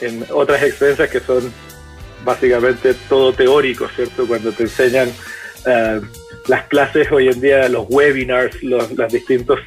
[0.00, 1.52] en otras experiencias que son
[2.24, 4.26] básicamente todo teórico, ¿cierto?
[4.26, 5.10] Cuando te enseñan
[5.66, 6.00] eh,
[6.46, 9.60] las clases hoy en día, los webinars, los, distintos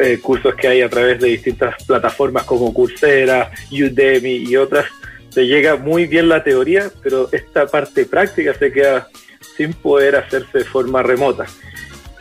[0.00, 4.86] eh, cursos que hay a través de distintas plataformas como Coursera, Udemy y otras,
[5.32, 9.08] te llega muy bien la teoría, pero esta parte práctica se queda
[9.56, 11.46] sin poder hacerse de forma remota.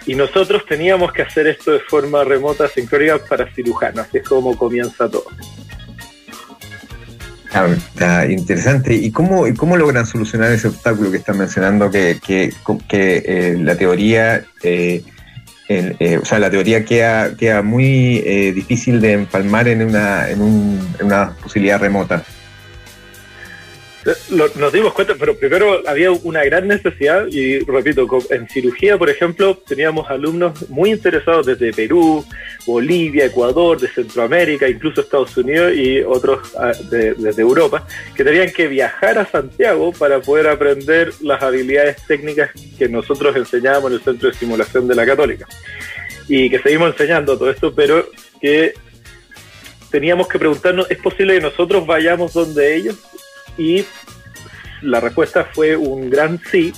[0.06, 5.10] Y nosotros teníamos que hacer esto de forma remota, sincrónica para cirujanos, es como comienza
[5.10, 5.26] todo.
[7.54, 8.96] Ah, está interesante.
[8.96, 12.52] ¿Y cómo, cómo logran solucionar ese obstáculo que están mencionando que, que,
[12.90, 15.04] eh, la teoría, eh,
[15.70, 18.20] eh, o sea, la teoría queda, queda muy
[18.54, 22.24] difícil de empalmar en una, en, un, en una posibilidad remota?
[24.32, 29.10] Lo- nos dimos cuenta, pero primero había una gran necesidad y repito, en cirugía, por
[29.10, 32.26] ejemplo, teníamos alumnos muy interesados desde Perú,
[32.66, 38.52] Bolivia, Ecuador, de Centroamérica, incluso Estados Unidos y otros ah, de- desde Europa, que tenían
[38.52, 44.04] que viajar a Santiago para poder aprender las habilidades técnicas que nosotros enseñábamos en el
[44.04, 45.48] Centro de Simulación de la Católica.
[46.28, 48.06] Y que seguimos enseñando todo esto, pero
[48.42, 48.74] que
[49.92, 52.98] teníamos que preguntarnos, ¿es posible que nosotros vayamos donde ellos?
[53.58, 53.86] Y
[54.82, 56.74] la respuesta fue un gran sí,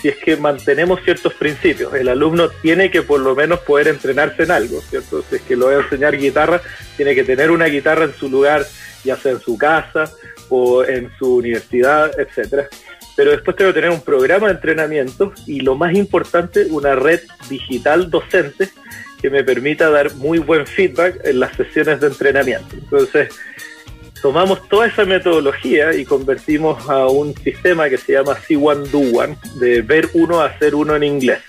[0.00, 1.94] si es que mantenemos ciertos principios.
[1.94, 5.22] El alumno tiene que por lo menos poder entrenarse en algo, ¿cierto?
[5.28, 6.62] Si es que lo voy a enseñar guitarra,
[6.96, 8.66] tiene que tener una guitarra en su lugar,
[9.04, 10.10] ya sea en su casa
[10.48, 12.68] o en su universidad, etcétera.
[13.16, 17.20] Pero después tengo que tener un programa de entrenamiento y lo más importante, una red
[17.50, 18.70] digital docente
[19.20, 22.74] que me permita dar muy buen feedback en las sesiones de entrenamiento.
[22.74, 23.28] Entonces,
[24.22, 29.36] tomamos toda esa metodología y convertimos a un sistema que se llama C1 Do One,
[29.56, 31.40] de ver uno a hacer uno en inglés.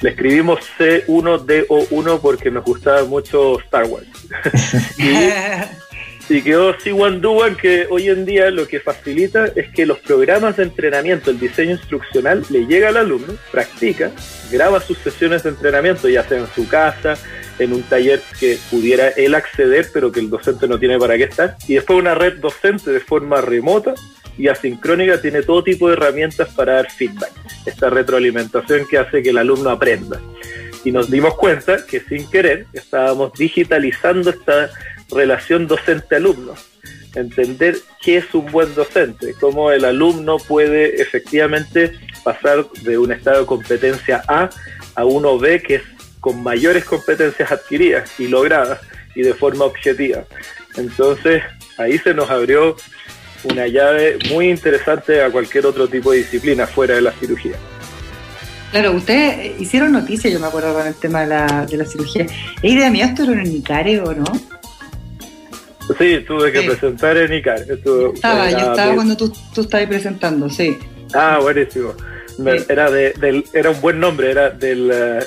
[0.00, 4.06] Le escribimos C1DO1 porque nos gustaba mucho Star Wars.
[4.98, 9.86] y, y quedó C1 Do One que hoy en día lo que facilita es que
[9.86, 14.10] los programas de entrenamiento, el diseño instruccional, le llega al alumno, practica,
[14.50, 17.16] graba sus sesiones de entrenamiento, ya sea en su casa,
[17.62, 21.24] en un taller que pudiera él acceder, pero que el docente no tiene para qué
[21.24, 23.94] estar, y después una red docente de forma remota
[24.38, 27.32] y asincrónica tiene todo tipo de herramientas para dar feedback,
[27.66, 30.20] esta retroalimentación que hace que el alumno aprenda.
[30.84, 34.70] Y nos dimos cuenta que sin querer estábamos digitalizando esta
[35.10, 36.54] relación docente-alumno.
[37.14, 41.92] Entender qué es un buen docente, cómo el alumno puede efectivamente
[42.24, 44.48] pasar de un estado de competencia A
[44.94, 45.82] a uno B que es
[46.22, 48.78] con mayores competencias adquiridas y logradas
[49.16, 50.22] y de forma objetiva.
[50.76, 51.42] Entonces
[51.78, 52.76] ahí se nos abrió
[53.42, 57.56] una llave muy interesante a cualquier otro tipo de disciplina fuera de la cirugía.
[58.70, 62.24] Claro, ustedes hicieron noticias, yo me acuerdo con el tema de la, de la cirugía.
[62.24, 64.24] ¿Es idea mía esto era en ICARE o no?
[65.98, 67.64] Sí, tuve que presentar en ICAR.
[67.68, 70.78] estaba, yo estaba cuando tú, tú estabas presentando, sí.
[71.14, 71.94] Ah, buenísimo.
[72.68, 75.18] Era, de, del, era un buen nombre, era del, eh,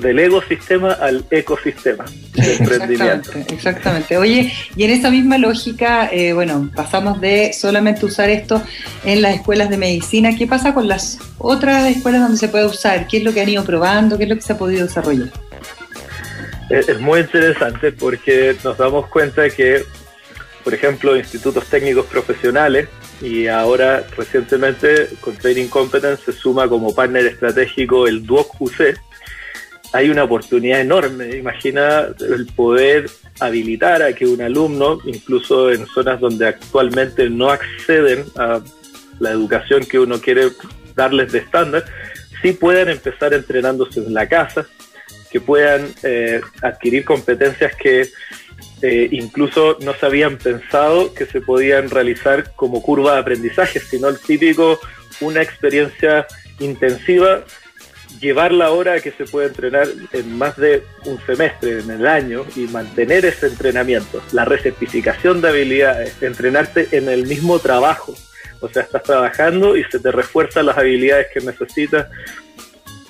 [0.00, 3.14] del ecosistema al ecosistema de emprendimiento.
[3.14, 4.16] Exactamente, exactamente.
[4.16, 8.62] Oye, y en esa misma lógica, eh, bueno, pasamos de solamente usar esto
[9.04, 10.36] en las escuelas de medicina.
[10.36, 13.06] ¿Qué pasa con las otras escuelas donde se puede usar?
[13.06, 14.16] ¿Qué es lo que han ido probando?
[14.16, 15.30] ¿Qué es lo que se ha podido desarrollar?
[16.70, 19.84] es muy interesante porque nos damos cuenta que,
[20.62, 22.88] por ejemplo, institutos técnicos profesionales
[23.20, 28.80] y ahora recientemente con Training Competence se suma como partner estratégico el DUOC UC,
[29.92, 31.36] hay una oportunidad enorme.
[31.36, 38.24] Imagina el poder habilitar a que un alumno, incluso en zonas donde actualmente no acceden
[38.36, 38.60] a
[39.20, 40.50] la educación que uno quiere
[40.94, 41.84] darles de estándar,
[42.42, 44.66] sí puedan empezar entrenándose en la casa,
[45.30, 48.08] que puedan eh, adquirir competencias que
[48.80, 54.08] eh, incluso no se habían pensado que se podían realizar como curva de aprendizaje, sino
[54.08, 54.78] el típico,
[55.20, 56.26] una experiencia
[56.60, 57.44] intensiva,
[58.20, 62.44] llevarla ahora a que se pueda entrenar en más de un semestre en el año
[62.56, 68.14] y mantener ese entrenamiento, la recertificación de habilidades, entrenarte en el mismo trabajo.
[68.60, 72.08] O sea, estás trabajando y se te refuerzan las habilidades que necesitas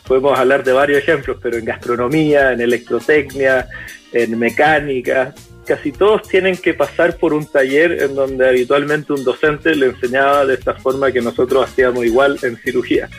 [0.09, 3.69] podemos hablar de varios ejemplos, pero en gastronomía, en electrotecnia,
[4.13, 5.35] en mecánica,
[5.67, 10.47] casi todos tienen que pasar por un taller en donde habitualmente un docente le enseñaba
[10.47, 13.11] de esta forma que nosotros hacíamos igual en cirugía.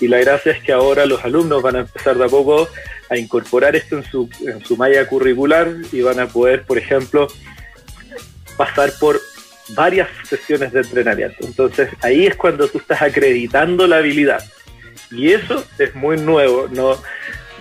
[0.00, 2.68] Y la gracia es que ahora los alumnos van a empezar de a poco
[3.08, 7.28] a incorporar esto en su, en su malla curricular y van a poder, por ejemplo,
[8.56, 9.20] pasar por
[9.70, 11.36] varias sesiones de entrenamiento.
[11.46, 14.44] Entonces ahí es cuando tú estás acreditando la habilidad.
[15.10, 16.98] Y eso es muy nuevo, no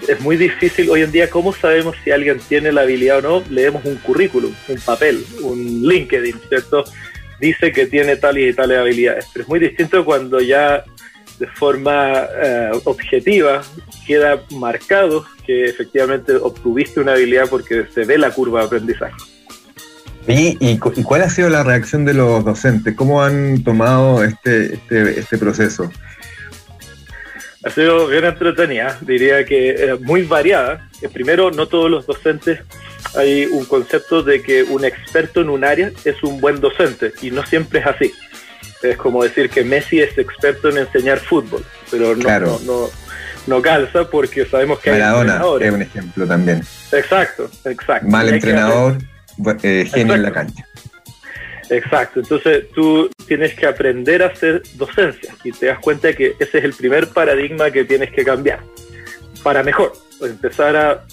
[0.07, 3.43] es muy difícil hoy en día cómo sabemos si alguien tiene la habilidad o no.
[3.49, 6.83] Leemos un currículum, un papel, un LinkedIn, ¿cierto?
[7.39, 10.83] Dice que tiene tales y tales habilidades, pero es muy distinto cuando ya
[11.39, 13.61] de forma eh, objetiva
[14.07, 19.15] queda marcado que efectivamente obtuviste una habilidad porque se ve la curva de aprendizaje.
[20.27, 22.95] ¿Y, y, cuál ha sido la reacción de los docentes?
[22.95, 25.91] ¿Cómo han tomado este, este, este proceso?
[27.63, 30.89] Ha sido bien entretenida, diría que eh, muy variada.
[31.01, 32.59] Eh, primero, no todos los docentes
[33.15, 37.31] hay un concepto de que un experto en un área es un buen docente y
[37.31, 38.13] no siempre es así.
[38.91, 42.89] Es como decir que Messi es experto en enseñar fútbol, pero no, no,
[43.47, 46.61] no, calza porque sabemos que Maradona es un ejemplo también.
[46.91, 48.07] Exacto, exacto.
[48.07, 48.97] Mal entrenador,
[49.63, 50.65] eh, genio en la cancha.
[51.69, 56.59] Exacto, entonces tú tienes que aprender a hacer docencia y te das cuenta que ese
[56.59, 58.59] es el primer paradigma que tienes que cambiar
[59.41, 61.05] para mejor, empezar a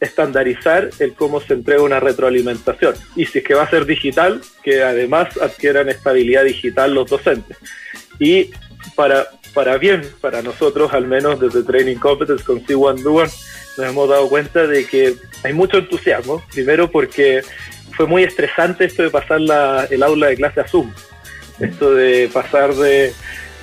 [0.00, 2.94] estandarizar el cómo se entrega una retroalimentación.
[3.16, 7.58] Y si es que va a ser digital, que además adquieran estabilidad digital los docentes.
[8.18, 8.50] Y
[8.96, 13.22] para, para bien, para nosotros, al menos desde Training Competence con C1 Do
[13.76, 16.42] nos hemos dado cuenta de que hay mucho entusiasmo.
[16.52, 17.42] Primero porque
[17.96, 20.92] fue muy estresante esto de pasar la, el aula de clase a Zoom.
[21.60, 23.12] Esto de pasar de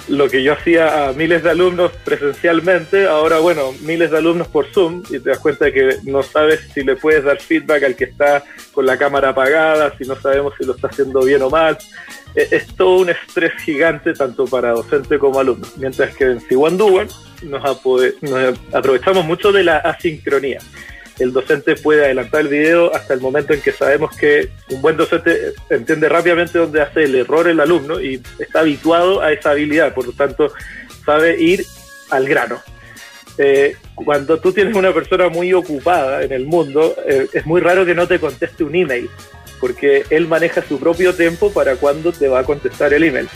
[0.07, 4.67] lo que yo hacía a miles de alumnos presencialmente, ahora bueno, miles de alumnos por
[4.67, 7.95] Zoom y te das cuenta de que no sabes si le puedes dar feedback al
[7.95, 11.49] que está con la cámara apagada, si no sabemos si lo está haciendo bien o
[11.49, 11.77] mal.
[12.35, 17.07] E, es, todo un estrés gigante tanto para docente como alumno, mientras que en Siwanduan
[17.43, 17.63] nos,
[18.21, 20.59] nos aprovechamos mucho de la asincronía
[21.19, 24.97] el docente puede adelantar el video hasta el momento en que sabemos que un buen
[24.97, 29.93] docente entiende rápidamente dónde hace el error el alumno y está habituado a esa habilidad,
[29.93, 30.51] por lo tanto
[31.05, 31.65] sabe ir
[32.11, 32.61] al grano.
[33.39, 37.85] Eh, cuando tú tienes una persona muy ocupada en el mundo, eh, es muy raro
[37.85, 39.09] que no te conteste un email,
[39.59, 43.29] porque él maneja su propio tiempo para cuándo te va a contestar el email.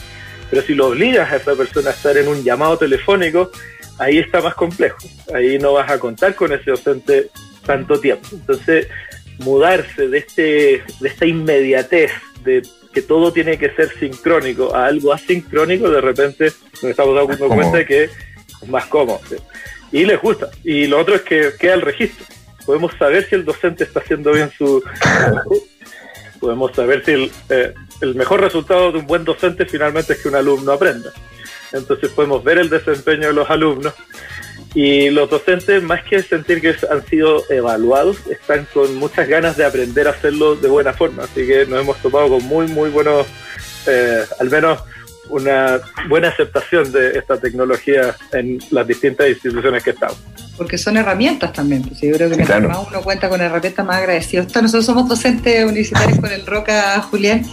[0.49, 3.51] Pero si lo obligas a esa persona a estar en un llamado telefónico,
[3.97, 4.97] ahí está más complejo.
[5.33, 7.29] Ahí no vas a contar con ese docente
[7.65, 8.27] tanto tiempo.
[8.31, 8.87] Entonces,
[9.39, 12.11] mudarse de, este, de esta inmediatez
[12.43, 12.61] de
[12.93, 17.77] que todo tiene que ser sincrónico a algo asincrónico, de repente nos estamos dando cuenta
[17.77, 18.11] de que es
[18.67, 19.21] más cómodo.
[19.91, 20.49] Y les gusta.
[20.63, 22.25] Y lo otro es que queda el registro.
[22.65, 24.83] Podemos saber si el docente está haciendo bien su...
[26.39, 30.29] Podemos saber si el, eh, el mejor resultado de un buen docente finalmente es que
[30.29, 31.11] un alumno aprenda.
[31.71, 33.93] Entonces podemos ver el desempeño de los alumnos
[34.73, 39.65] y los docentes, más que sentir que han sido evaluados, están con muchas ganas de
[39.65, 41.23] aprender a hacerlo de buena forma.
[41.23, 43.27] Así que nos hemos topado con muy, muy buenos,
[43.87, 44.79] eh, al menos
[45.27, 45.79] una
[46.09, 50.17] buena aceptación de esta tecnología en las distintas instituciones que estamos.
[50.57, 51.83] Porque son herramientas también.
[51.83, 54.53] Pues yo creo que mientras más uno cuenta con herramientas más agradecidos.
[54.55, 57.43] Nosotros somos docentes universitarios con el ROCA, Julián,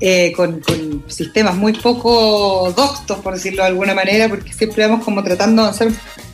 [0.00, 0.62] eh, con,
[1.06, 5.68] sistemas muy poco doctos, por decirlo de alguna manera, porque siempre vamos como tratando de
[5.68, 5.88] avanzar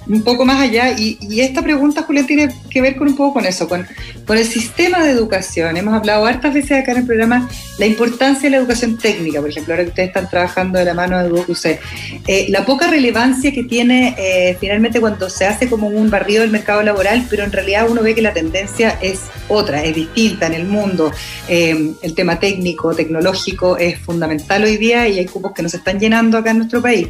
[0.07, 0.93] un poco más allá.
[0.99, 3.87] Y, esta pregunta, Julián, tiene que ver con un poco con eso, con,
[4.29, 5.77] el sistema de educación.
[5.77, 9.51] Hemos hablado hartas veces acá en el programa la importancia de la educación técnica, por
[9.51, 11.81] ejemplo, ahora que ustedes están trabajando de la mano de DuoQC.
[12.29, 16.51] Eh, la poca relevancia que tiene eh, finalmente cuando se hace como un barrido del
[16.51, 20.55] mercado laboral, pero en realidad uno ve que la tendencia es otra, es distinta en
[20.55, 21.11] el mundo.
[21.49, 25.99] Eh, el tema técnico, tecnológico es fundamental hoy día y hay cupos que nos están
[25.99, 27.09] llenando acá en nuestro país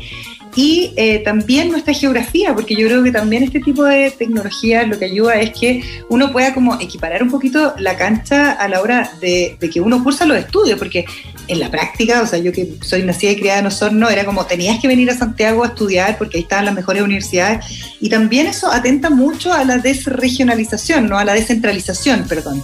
[0.56, 4.98] y eh, también nuestra geografía, porque yo creo que también este tipo de tecnología lo
[4.98, 9.12] que ayuda es que uno pueda como equiparar un poquito la cancha a la hora
[9.20, 11.04] de, que uno cursa los estudios, porque
[11.46, 14.44] en la práctica, o sea, yo que soy nacida y criada en Osorno, era como
[14.46, 17.64] tenías que venir a Santiago a estudiar porque ahí estaban las mejores universidades,
[18.00, 22.62] y también eso atenta mucho a la desregionalización, no a la descentralización, perdón.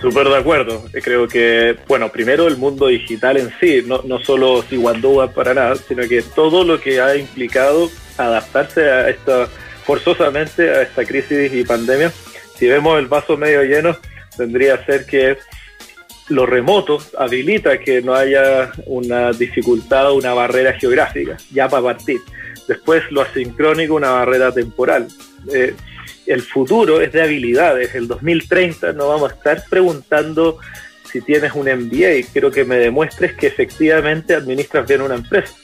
[0.00, 0.84] Súper de acuerdo.
[1.02, 5.74] Creo que, bueno, primero el mundo digital en sí, no, no solo Siguandúa para nada,
[5.74, 9.48] sino que todo lo que ha implicado adaptarse a esta,
[9.84, 12.12] forzosamente a esta crisis y pandemia.
[12.56, 13.96] Si vemos el vaso medio lleno,
[14.36, 15.36] tendría que ser que
[16.28, 22.20] lo remoto habilita que no haya una dificultad o una barrera geográfica, ya para partir.
[22.68, 25.08] Después lo asincrónico, una barrera temporal.
[25.52, 25.74] Eh,
[26.28, 27.94] el futuro es de habilidades.
[27.94, 30.58] El 2030 no vamos a estar preguntando
[31.10, 32.30] si tienes un MBA.
[32.32, 35.54] Quiero que me demuestres que efectivamente administras bien una empresa.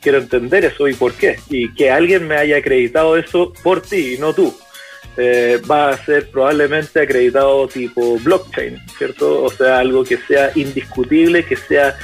[0.00, 1.36] Quiero entender eso y por qué.
[1.50, 4.54] Y que alguien me haya acreditado eso por ti y no tú.
[5.16, 9.44] Eh, va a ser probablemente acreditado tipo blockchain, ¿cierto?
[9.44, 11.96] O sea, algo que sea indiscutible, que sea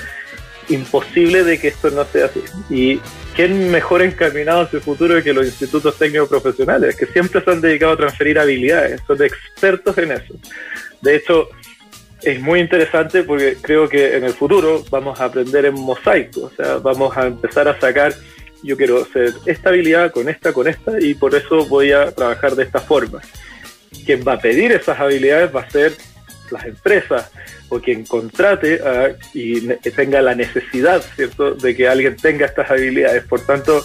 [0.71, 2.43] imposible de que esto no sea así.
[2.71, 3.01] Y
[3.35, 7.61] ¿quién mejor encaminado hacia el futuro que los institutos técnicos profesionales, que siempre se han
[7.61, 10.35] dedicado a transferir habilidades, son expertos en eso.
[11.03, 11.49] De hecho,
[12.23, 16.51] es muy interesante porque creo que en el futuro vamos a aprender en mosaico, o
[16.51, 18.15] sea, vamos a empezar a sacar,
[18.63, 22.55] yo quiero hacer esta habilidad con esta, con esta, y por eso voy a trabajar
[22.55, 23.21] de esta forma.
[24.05, 25.95] Quien va a pedir esas habilidades va a ser
[26.53, 27.31] las empresas,
[27.69, 33.25] o quien contrate ah, y tenga la necesidad, ¿cierto?, de que alguien tenga estas habilidades.
[33.25, 33.85] Por tanto,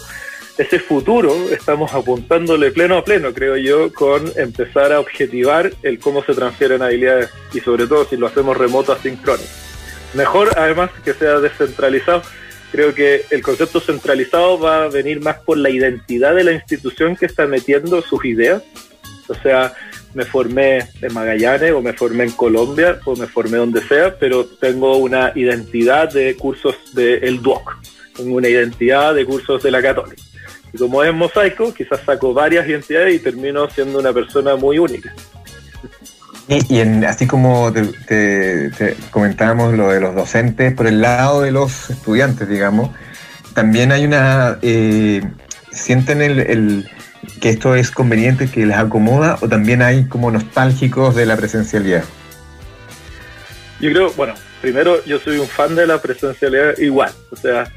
[0.58, 6.24] ese futuro estamos apuntándole pleno a pleno, creo yo, con empezar a objetivar el cómo
[6.24, 9.50] se transfieren habilidades y sobre todo si lo hacemos remoto asincrónico.
[10.14, 12.22] Mejor, además, que sea descentralizado.
[12.72, 17.18] Creo que el concepto centralizado va a venir más por la identidad de la institución
[17.18, 18.64] que está metiendo sus ideas.
[19.28, 19.74] O sea,
[20.16, 24.46] me formé en Magallanes o me formé en Colombia o me formé donde sea, pero
[24.46, 27.78] tengo una identidad de cursos del el DUOC,
[28.16, 30.24] tengo una identidad de cursos de la Católica.
[30.74, 35.14] Y como es mosaico, quizás saco varias identidades y termino siendo una persona muy única.
[36.48, 38.72] Y, así como te,
[39.12, 42.90] comentábamos lo de los docentes, por el lado de los estudiantes, digamos,
[43.54, 44.60] también hay una...
[44.62, 45.22] Eh,
[45.72, 46.88] sienten el
[47.42, 52.04] que esto es conveniente, que les acomoda, o también hay como nostálgicos de la presencialidad?
[53.80, 57.70] Yo creo, bueno, primero yo soy un fan de la presencialidad igual, o sea,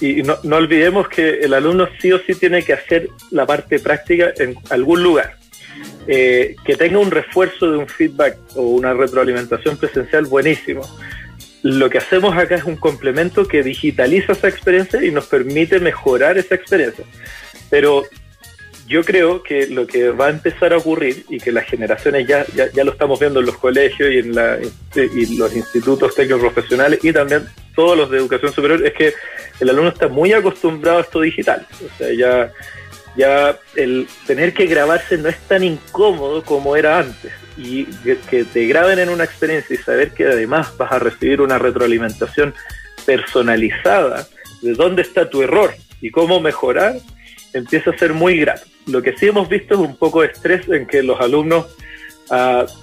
[0.00, 3.78] y no, no, olvidemos que el alumno sí o sí tiene que hacer la parte
[3.78, 5.36] práctica en algún lugar.
[6.08, 10.82] Eh, que tenga un refuerzo de un feedback o una retroalimentación presencial buenísimo.
[11.62, 16.38] Lo que hacemos acá es un complemento que digitaliza esa experiencia y nos permite mejorar
[16.38, 17.04] esa experiencia.
[17.70, 18.04] Pero
[18.86, 22.46] yo creo que lo que va a empezar a ocurrir y que las generaciones ya,
[22.54, 24.58] ya, lo estamos viendo en los colegios y en la,
[24.94, 29.12] y los institutos técnicos profesionales y también todos los de educación superior es que
[29.60, 31.66] el alumno está muy acostumbrado a esto digital.
[31.84, 32.52] O sea, ya,
[33.16, 37.32] ya el tener que grabarse no es tan incómodo como era antes.
[37.58, 37.86] Y
[38.28, 42.54] que te graben en una experiencia y saber que además vas a recibir una retroalimentación
[43.06, 44.26] personalizada
[44.60, 46.96] de dónde está tu error y cómo mejorar,
[47.58, 48.66] empieza a ser muy grato.
[48.86, 51.66] Lo que sí hemos visto es un poco de estrés en que los alumnos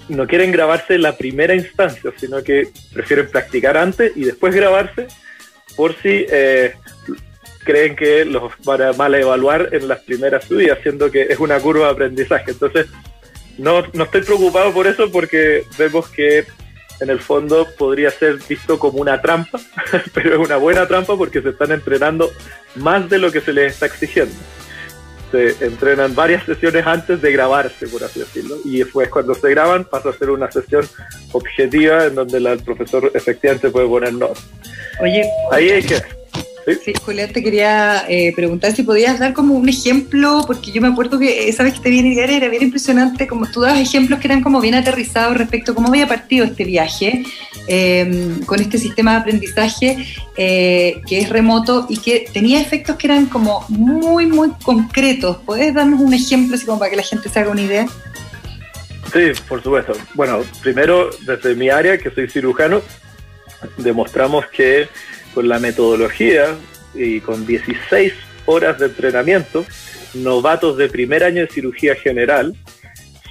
[0.09, 5.07] no quieren grabarse en la primera instancia, sino que prefieren practicar antes y después grabarse
[5.76, 6.74] por si eh,
[7.63, 11.59] creen que los van a mal evaluar en las primeras subidas, siendo que es una
[11.59, 12.51] curva de aprendizaje.
[12.51, 12.88] Entonces,
[13.57, 16.45] no, no estoy preocupado por eso porque vemos que
[16.99, 19.59] en el fondo podría ser visto como una trampa,
[20.13, 22.32] pero es una buena trampa porque se están entrenando
[22.76, 24.36] más de lo que se les está exigiendo.
[25.34, 29.84] Se entrenan varias sesiones antes de grabarse, por así decirlo, y después cuando se graban
[29.84, 30.88] pasa a ser una sesión
[31.31, 34.45] objetiva en donde el profesor efectivamente puede poner notas.
[35.01, 35.95] Oye, ahí hay que
[36.66, 40.88] Sí, Julián, te quería eh, preguntar si podías dar como un ejemplo, porque yo me
[40.88, 44.20] acuerdo que esa vez que te vi en era bien impresionante, como tú dabas ejemplos
[44.20, 47.24] que eran como bien aterrizados respecto a cómo había partido este viaje
[47.68, 49.97] em, con este sistema de aprendizaje
[50.38, 55.38] eh, que es remoto y que tenía efectos que eran como muy, muy concretos.
[55.45, 57.88] ¿Puedes darnos un ejemplo así como para que la gente se haga una idea?
[59.11, 59.93] Sí, por supuesto.
[60.14, 62.82] Bueno, primero, desde mi área, que soy cirujano,
[63.78, 64.88] demostramos que
[65.34, 66.55] con la metodología
[66.93, 68.13] y con 16
[68.45, 69.65] horas de entrenamiento,
[70.13, 72.55] novatos de primer año de cirugía general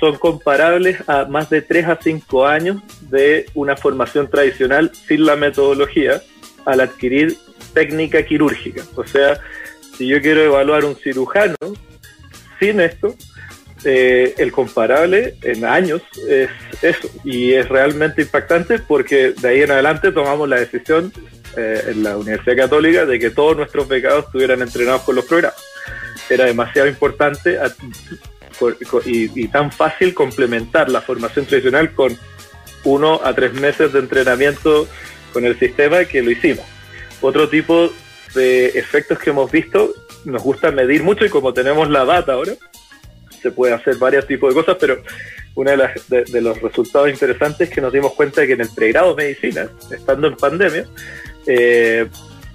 [0.00, 5.36] son comparables a más de 3 a 5 años de una formación tradicional sin la
[5.36, 6.20] metodología
[6.64, 7.36] al adquirir
[7.72, 8.82] técnica quirúrgica.
[8.96, 9.40] O sea,
[9.96, 11.56] si yo quiero evaluar un cirujano
[12.58, 13.14] sin esto,
[13.84, 16.50] eh, el comparable en años es
[16.82, 17.08] eso.
[17.24, 21.12] Y es realmente impactante porque de ahí en adelante tomamos la decisión
[21.56, 25.60] eh, en la Universidad Católica de que todos nuestros becados estuvieran entrenados con los programas.
[26.30, 27.58] Era demasiado importante
[29.04, 32.16] y, tan fácil complementar la formación tradicional con
[32.84, 34.88] uno a tres meses de entrenamiento
[35.32, 36.64] con el sistema que lo hicimos.
[37.20, 37.92] Otro tipo
[38.34, 39.92] de efectos que hemos visto,
[40.24, 42.52] nos gusta medir mucho y como tenemos la data ahora,
[43.42, 45.02] se puede hacer varios tipos de cosas, pero
[45.54, 48.70] uno de, de, los resultados interesantes es que nos dimos cuenta de que en el
[48.74, 50.86] pregrado de medicina, estando en pandemia,
[51.46, 52.08] eh,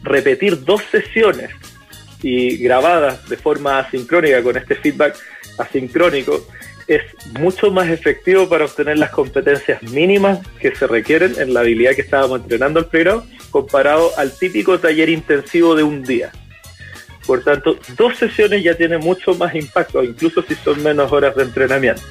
[0.04, 1.52] repetir dos sesiones
[2.22, 5.16] y grabadas de forma asincrónica con este feedback
[5.58, 6.46] asincrónico
[6.88, 7.02] es
[7.40, 12.02] mucho más efectivo para obtener las competencias mínimas que se requieren en la habilidad que
[12.02, 16.32] estábamos entrenando al pregrado comparado al típico taller intensivo de un día.
[17.26, 21.44] Por tanto, dos sesiones ya tienen mucho más impacto, incluso si son menos horas de
[21.44, 22.02] entrenamiento.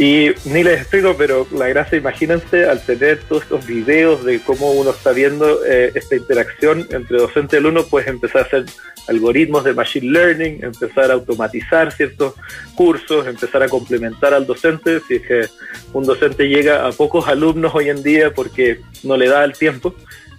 [0.00, 4.70] Y ni les explico, pero la gracia, imagínense, al tener todos estos videos de cómo
[4.70, 8.64] uno está viendo eh, esta interacción entre docente y alumno, pues empezar a hacer
[9.08, 12.32] algoritmos de machine learning, empezar a automatizar ciertos
[12.74, 15.02] cursos, empezar a complementar al docente.
[15.06, 15.48] Si es que
[15.92, 19.94] un docente llega a pocos alumnos hoy en día porque no le da el tiempo,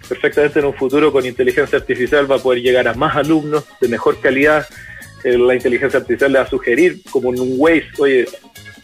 [0.08, 3.86] perfectamente en un futuro con inteligencia artificial va a poder llegar a más alumnos de
[3.86, 4.66] mejor calidad.
[5.22, 8.26] Eh, la inteligencia artificial le va a sugerir, como en un Waze, oye,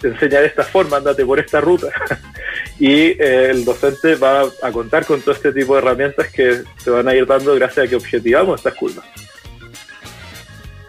[0.00, 1.88] te enseña de esta forma, andate por esta ruta.
[2.78, 6.90] y eh, el docente va a contar con todo este tipo de herramientas que se
[6.90, 9.04] van a ir dando gracias a que objetivamos estas curvas.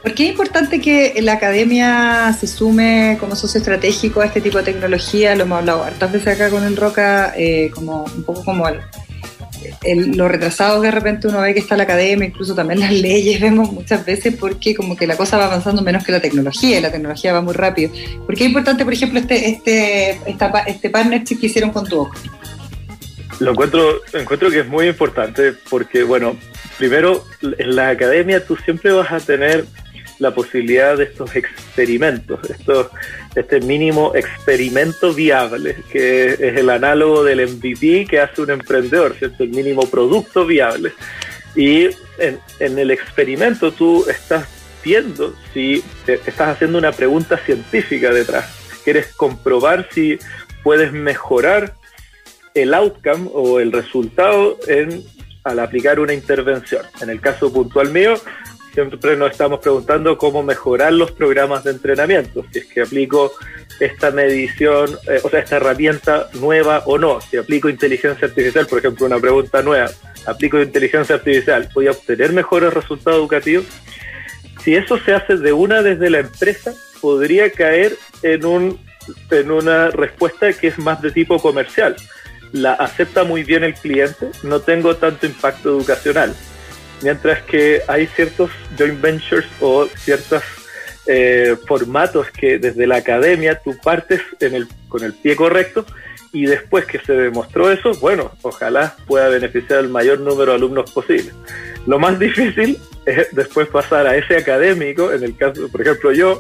[0.02, 4.58] ¿Por qué es importante que la academia se sume como socio estratégico a este tipo
[4.58, 5.36] de tecnología?
[5.36, 8.80] Lo hemos hablado hartas veces acá con el Roca, eh, como un poco como el,
[10.16, 13.40] lo retrasado que de repente uno ve que está la academia, incluso también las leyes,
[13.40, 16.82] vemos muchas veces porque como que la cosa va avanzando menos que la tecnología, y
[16.82, 17.92] la tecnología va muy rápido.
[18.26, 20.20] ¿Por qué es importante, por ejemplo, este, este,
[20.68, 22.08] este partnership que hicieron con tu
[23.40, 26.36] Lo encuentro, encuentro que es muy importante porque, bueno,
[26.78, 29.66] primero, en la academia tú siempre vas a tener
[30.20, 32.88] la posibilidad de estos experimentos, estos,
[33.36, 39.44] este mínimo experimento viable, que es el análogo del MVP que hace un emprendedor, ¿cierto?
[39.44, 40.94] El mínimo producto viable.
[41.56, 41.86] Y
[42.20, 44.48] en, en el experimento tú estás
[44.84, 48.82] viendo si estás haciendo una pregunta científica detrás.
[48.84, 50.20] Quieres comprobar si
[50.64, 51.74] puedes mejorar
[52.54, 55.04] el outcome o el resultado en,
[55.44, 56.84] al aplicar una intervención.
[57.02, 58.16] En el caso puntual mío,
[58.74, 63.32] siempre nos estamos preguntando cómo mejorar los programas de entrenamiento, si es que aplico
[63.80, 68.80] esta medición, eh, o sea, esta herramienta nueva o no, si aplico inteligencia artificial, por
[68.80, 69.90] ejemplo, una pregunta nueva,
[70.26, 73.66] aplico inteligencia artificial, ¿voy a obtener mejores resultados educativos?
[74.64, 78.80] Si eso se hace de una desde la empresa, podría caer en, un,
[79.32, 81.96] en una respuesta que es más de tipo comercial.
[82.52, 86.36] La acepta muy bien el cliente, no tengo tanto impacto educacional
[87.02, 90.44] mientras que hay ciertos joint ventures o ciertos
[91.06, 95.86] eh, formatos que desde la academia tú partes en el, con el pie correcto
[96.32, 100.92] y después que se demostró eso, bueno, ojalá pueda beneficiar al mayor número de alumnos
[100.92, 101.32] posible.
[101.88, 106.40] Lo más difícil es después pasar a ese académico, en el caso, por ejemplo, yo,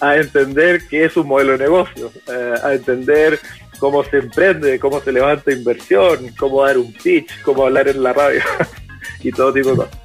[0.00, 3.38] a entender qué es un modelo de negocio, eh, a entender
[3.78, 8.12] cómo se emprende, cómo se levanta inversión, cómo dar un pitch, cómo hablar en la
[8.12, 8.40] radio
[9.20, 9.98] y todo tipo de cosas.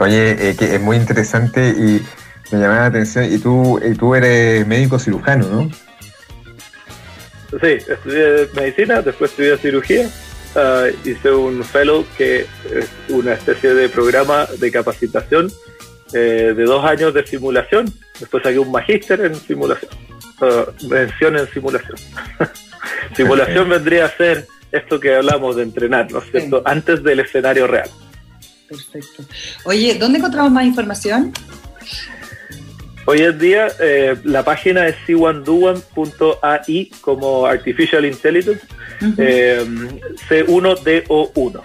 [0.00, 2.02] Oye, eh, que es muy interesante y
[2.52, 3.24] me llamaba la atención.
[3.32, 5.70] Y tú, y tú eres médico cirujano, ¿no?
[7.60, 10.08] Sí, estudié medicina, después estudié cirugía.
[10.54, 15.50] Ah, hice un fellow que es una especie de programa de capacitación
[16.12, 17.92] eh, de dos años de simulación.
[18.18, 19.90] Después saqué un magíster en simulación.
[20.40, 21.96] Uh, mención en simulación.
[23.16, 26.62] simulación vendría a ser esto que hablamos de entrenar, ¿no es cierto?
[26.64, 27.90] Antes del escenario real.
[28.68, 29.24] Perfecto.
[29.64, 31.32] Oye, ¿dónde encontramos más información?
[33.06, 38.60] Hoy en día eh, la página es c1duan.ai como Artificial Intelligence,
[39.16, 39.64] eh,
[40.28, 41.62] C1DO1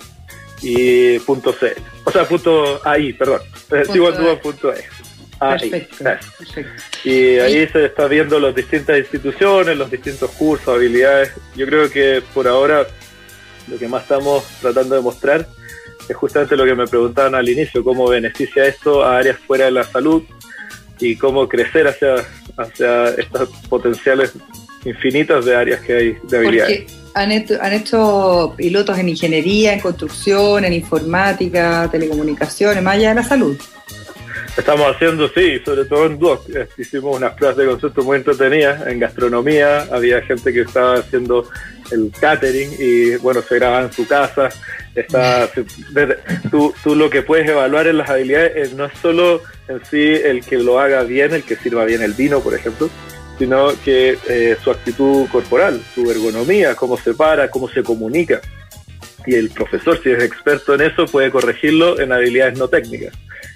[0.62, 1.74] y punto .cl.
[2.06, 3.41] O sea, punto AI, perdón.
[3.72, 4.84] Eh, c1duan.ai.
[5.60, 6.06] Perfecto,
[7.04, 11.32] Y ahí se está viendo las distintas instituciones, los distintos cursos, habilidades.
[11.58, 12.88] Yo creo que por ahora
[13.68, 15.45] lo que más estamos tratando de mostrar
[16.08, 19.72] es justamente lo que me preguntaban al inicio, cómo beneficia esto a áreas fuera de
[19.72, 20.24] la salud,
[20.99, 22.16] y cómo crecer hacia,
[22.58, 24.34] hacia estas potenciales
[24.86, 26.99] infinitas de áreas que hay de habilidades.
[27.16, 33.16] Han hecho, han hecho pilotos en ingeniería, en construcción, en informática, telecomunicaciones, más allá de
[33.16, 33.58] la salud.
[34.56, 36.47] Estamos haciendo, sí, sobre todo en Duoc.
[36.78, 38.86] Hicimos unas pruebas de concepto muy entretenidas.
[38.86, 41.49] En gastronomía había gente que estaba haciendo
[41.91, 44.49] el catering y, bueno, se grababa en su casa.
[44.93, 45.49] Está,
[46.51, 50.45] tú, tú lo que puedes evaluar en las habilidades no es solo en sí el
[50.45, 52.91] que lo haga bien, el que sirva bien el vino, por ejemplo,
[53.39, 58.39] sino que eh, su actitud corporal, su ergonomía, cómo se para, cómo se comunica.
[59.26, 63.14] Y el profesor, si es experto en eso, puede corregirlo en habilidades no técnicas.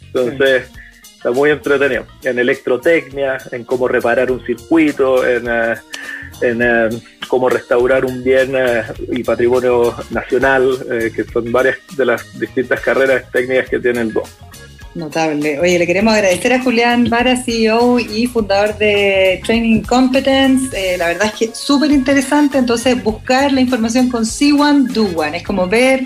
[0.07, 0.71] Entonces,
[1.17, 2.05] está muy entretenido.
[2.23, 5.75] En electrotecnia, en cómo reparar un circuito, en, eh,
[6.41, 6.89] en eh,
[7.27, 10.77] cómo restaurar un bien eh, y patrimonio nacional,
[11.15, 14.23] que son varias de las distintas carreras técnicas que tiene el DO.
[14.93, 15.59] Notable.
[15.59, 20.97] Oye, le queremos agradecer a Julián Vara, CEO y fundador de Training Competence.
[20.97, 22.57] la verdad es que súper interesante.
[22.57, 25.37] Entonces, buscar la información con C1 Do One.
[25.37, 26.05] Es como ver,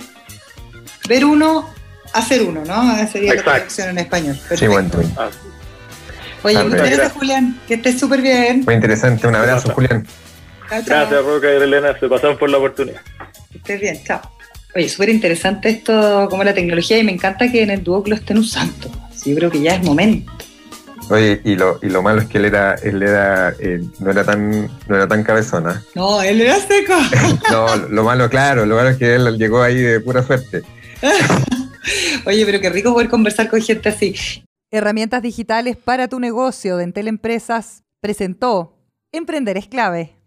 [1.08, 1.70] ver uno
[2.14, 2.96] hacer uno, ¿no?
[2.96, 4.40] Esa sería la traducción en español.
[4.56, 4.90] Sí, bueno.
[6.44, 7.60] Oye, muchas gracias, Julián.
[7.68, 8.64] Que estés súper bien.
[8.66, 9.28] Muy interesante.
[9.28, 10.06] Un abrazo, Julián.
[10.70, 11.98] Gracias, Roca y Elena.
[12.00, 13.02] Se pasaron por la oportunidad.
[13.52, 14.04] Que estés bien.
[14.04, 14.22] Chao.
[14.76, 18.16] Oye, súper interesante esto, como la tecnología, y me encanta que en el Duoc lo
[18.16, 18.90] estén usando.
[19.14, 20.32] Sí, yo creo que ya es momento.
[21.10, 24.24] Oye, y lo, y lo malo es que él era, él era, eh, no era
[24.24, 25.84] tan, no era tan cabezona.
[25.94, 26.94] No, él era seco.
[27.52, 30.64] no, lo malo, claro, lo malo es que él llegó ahí de pura suerte.
[32.26, 34.16] Oye, pero qué rico poder conversar con gente así.
[34.72, 38.78] Herramientas digitales para tu negocio de Entel Empresas presentó
[39.12, 40.21] Emprender es clave.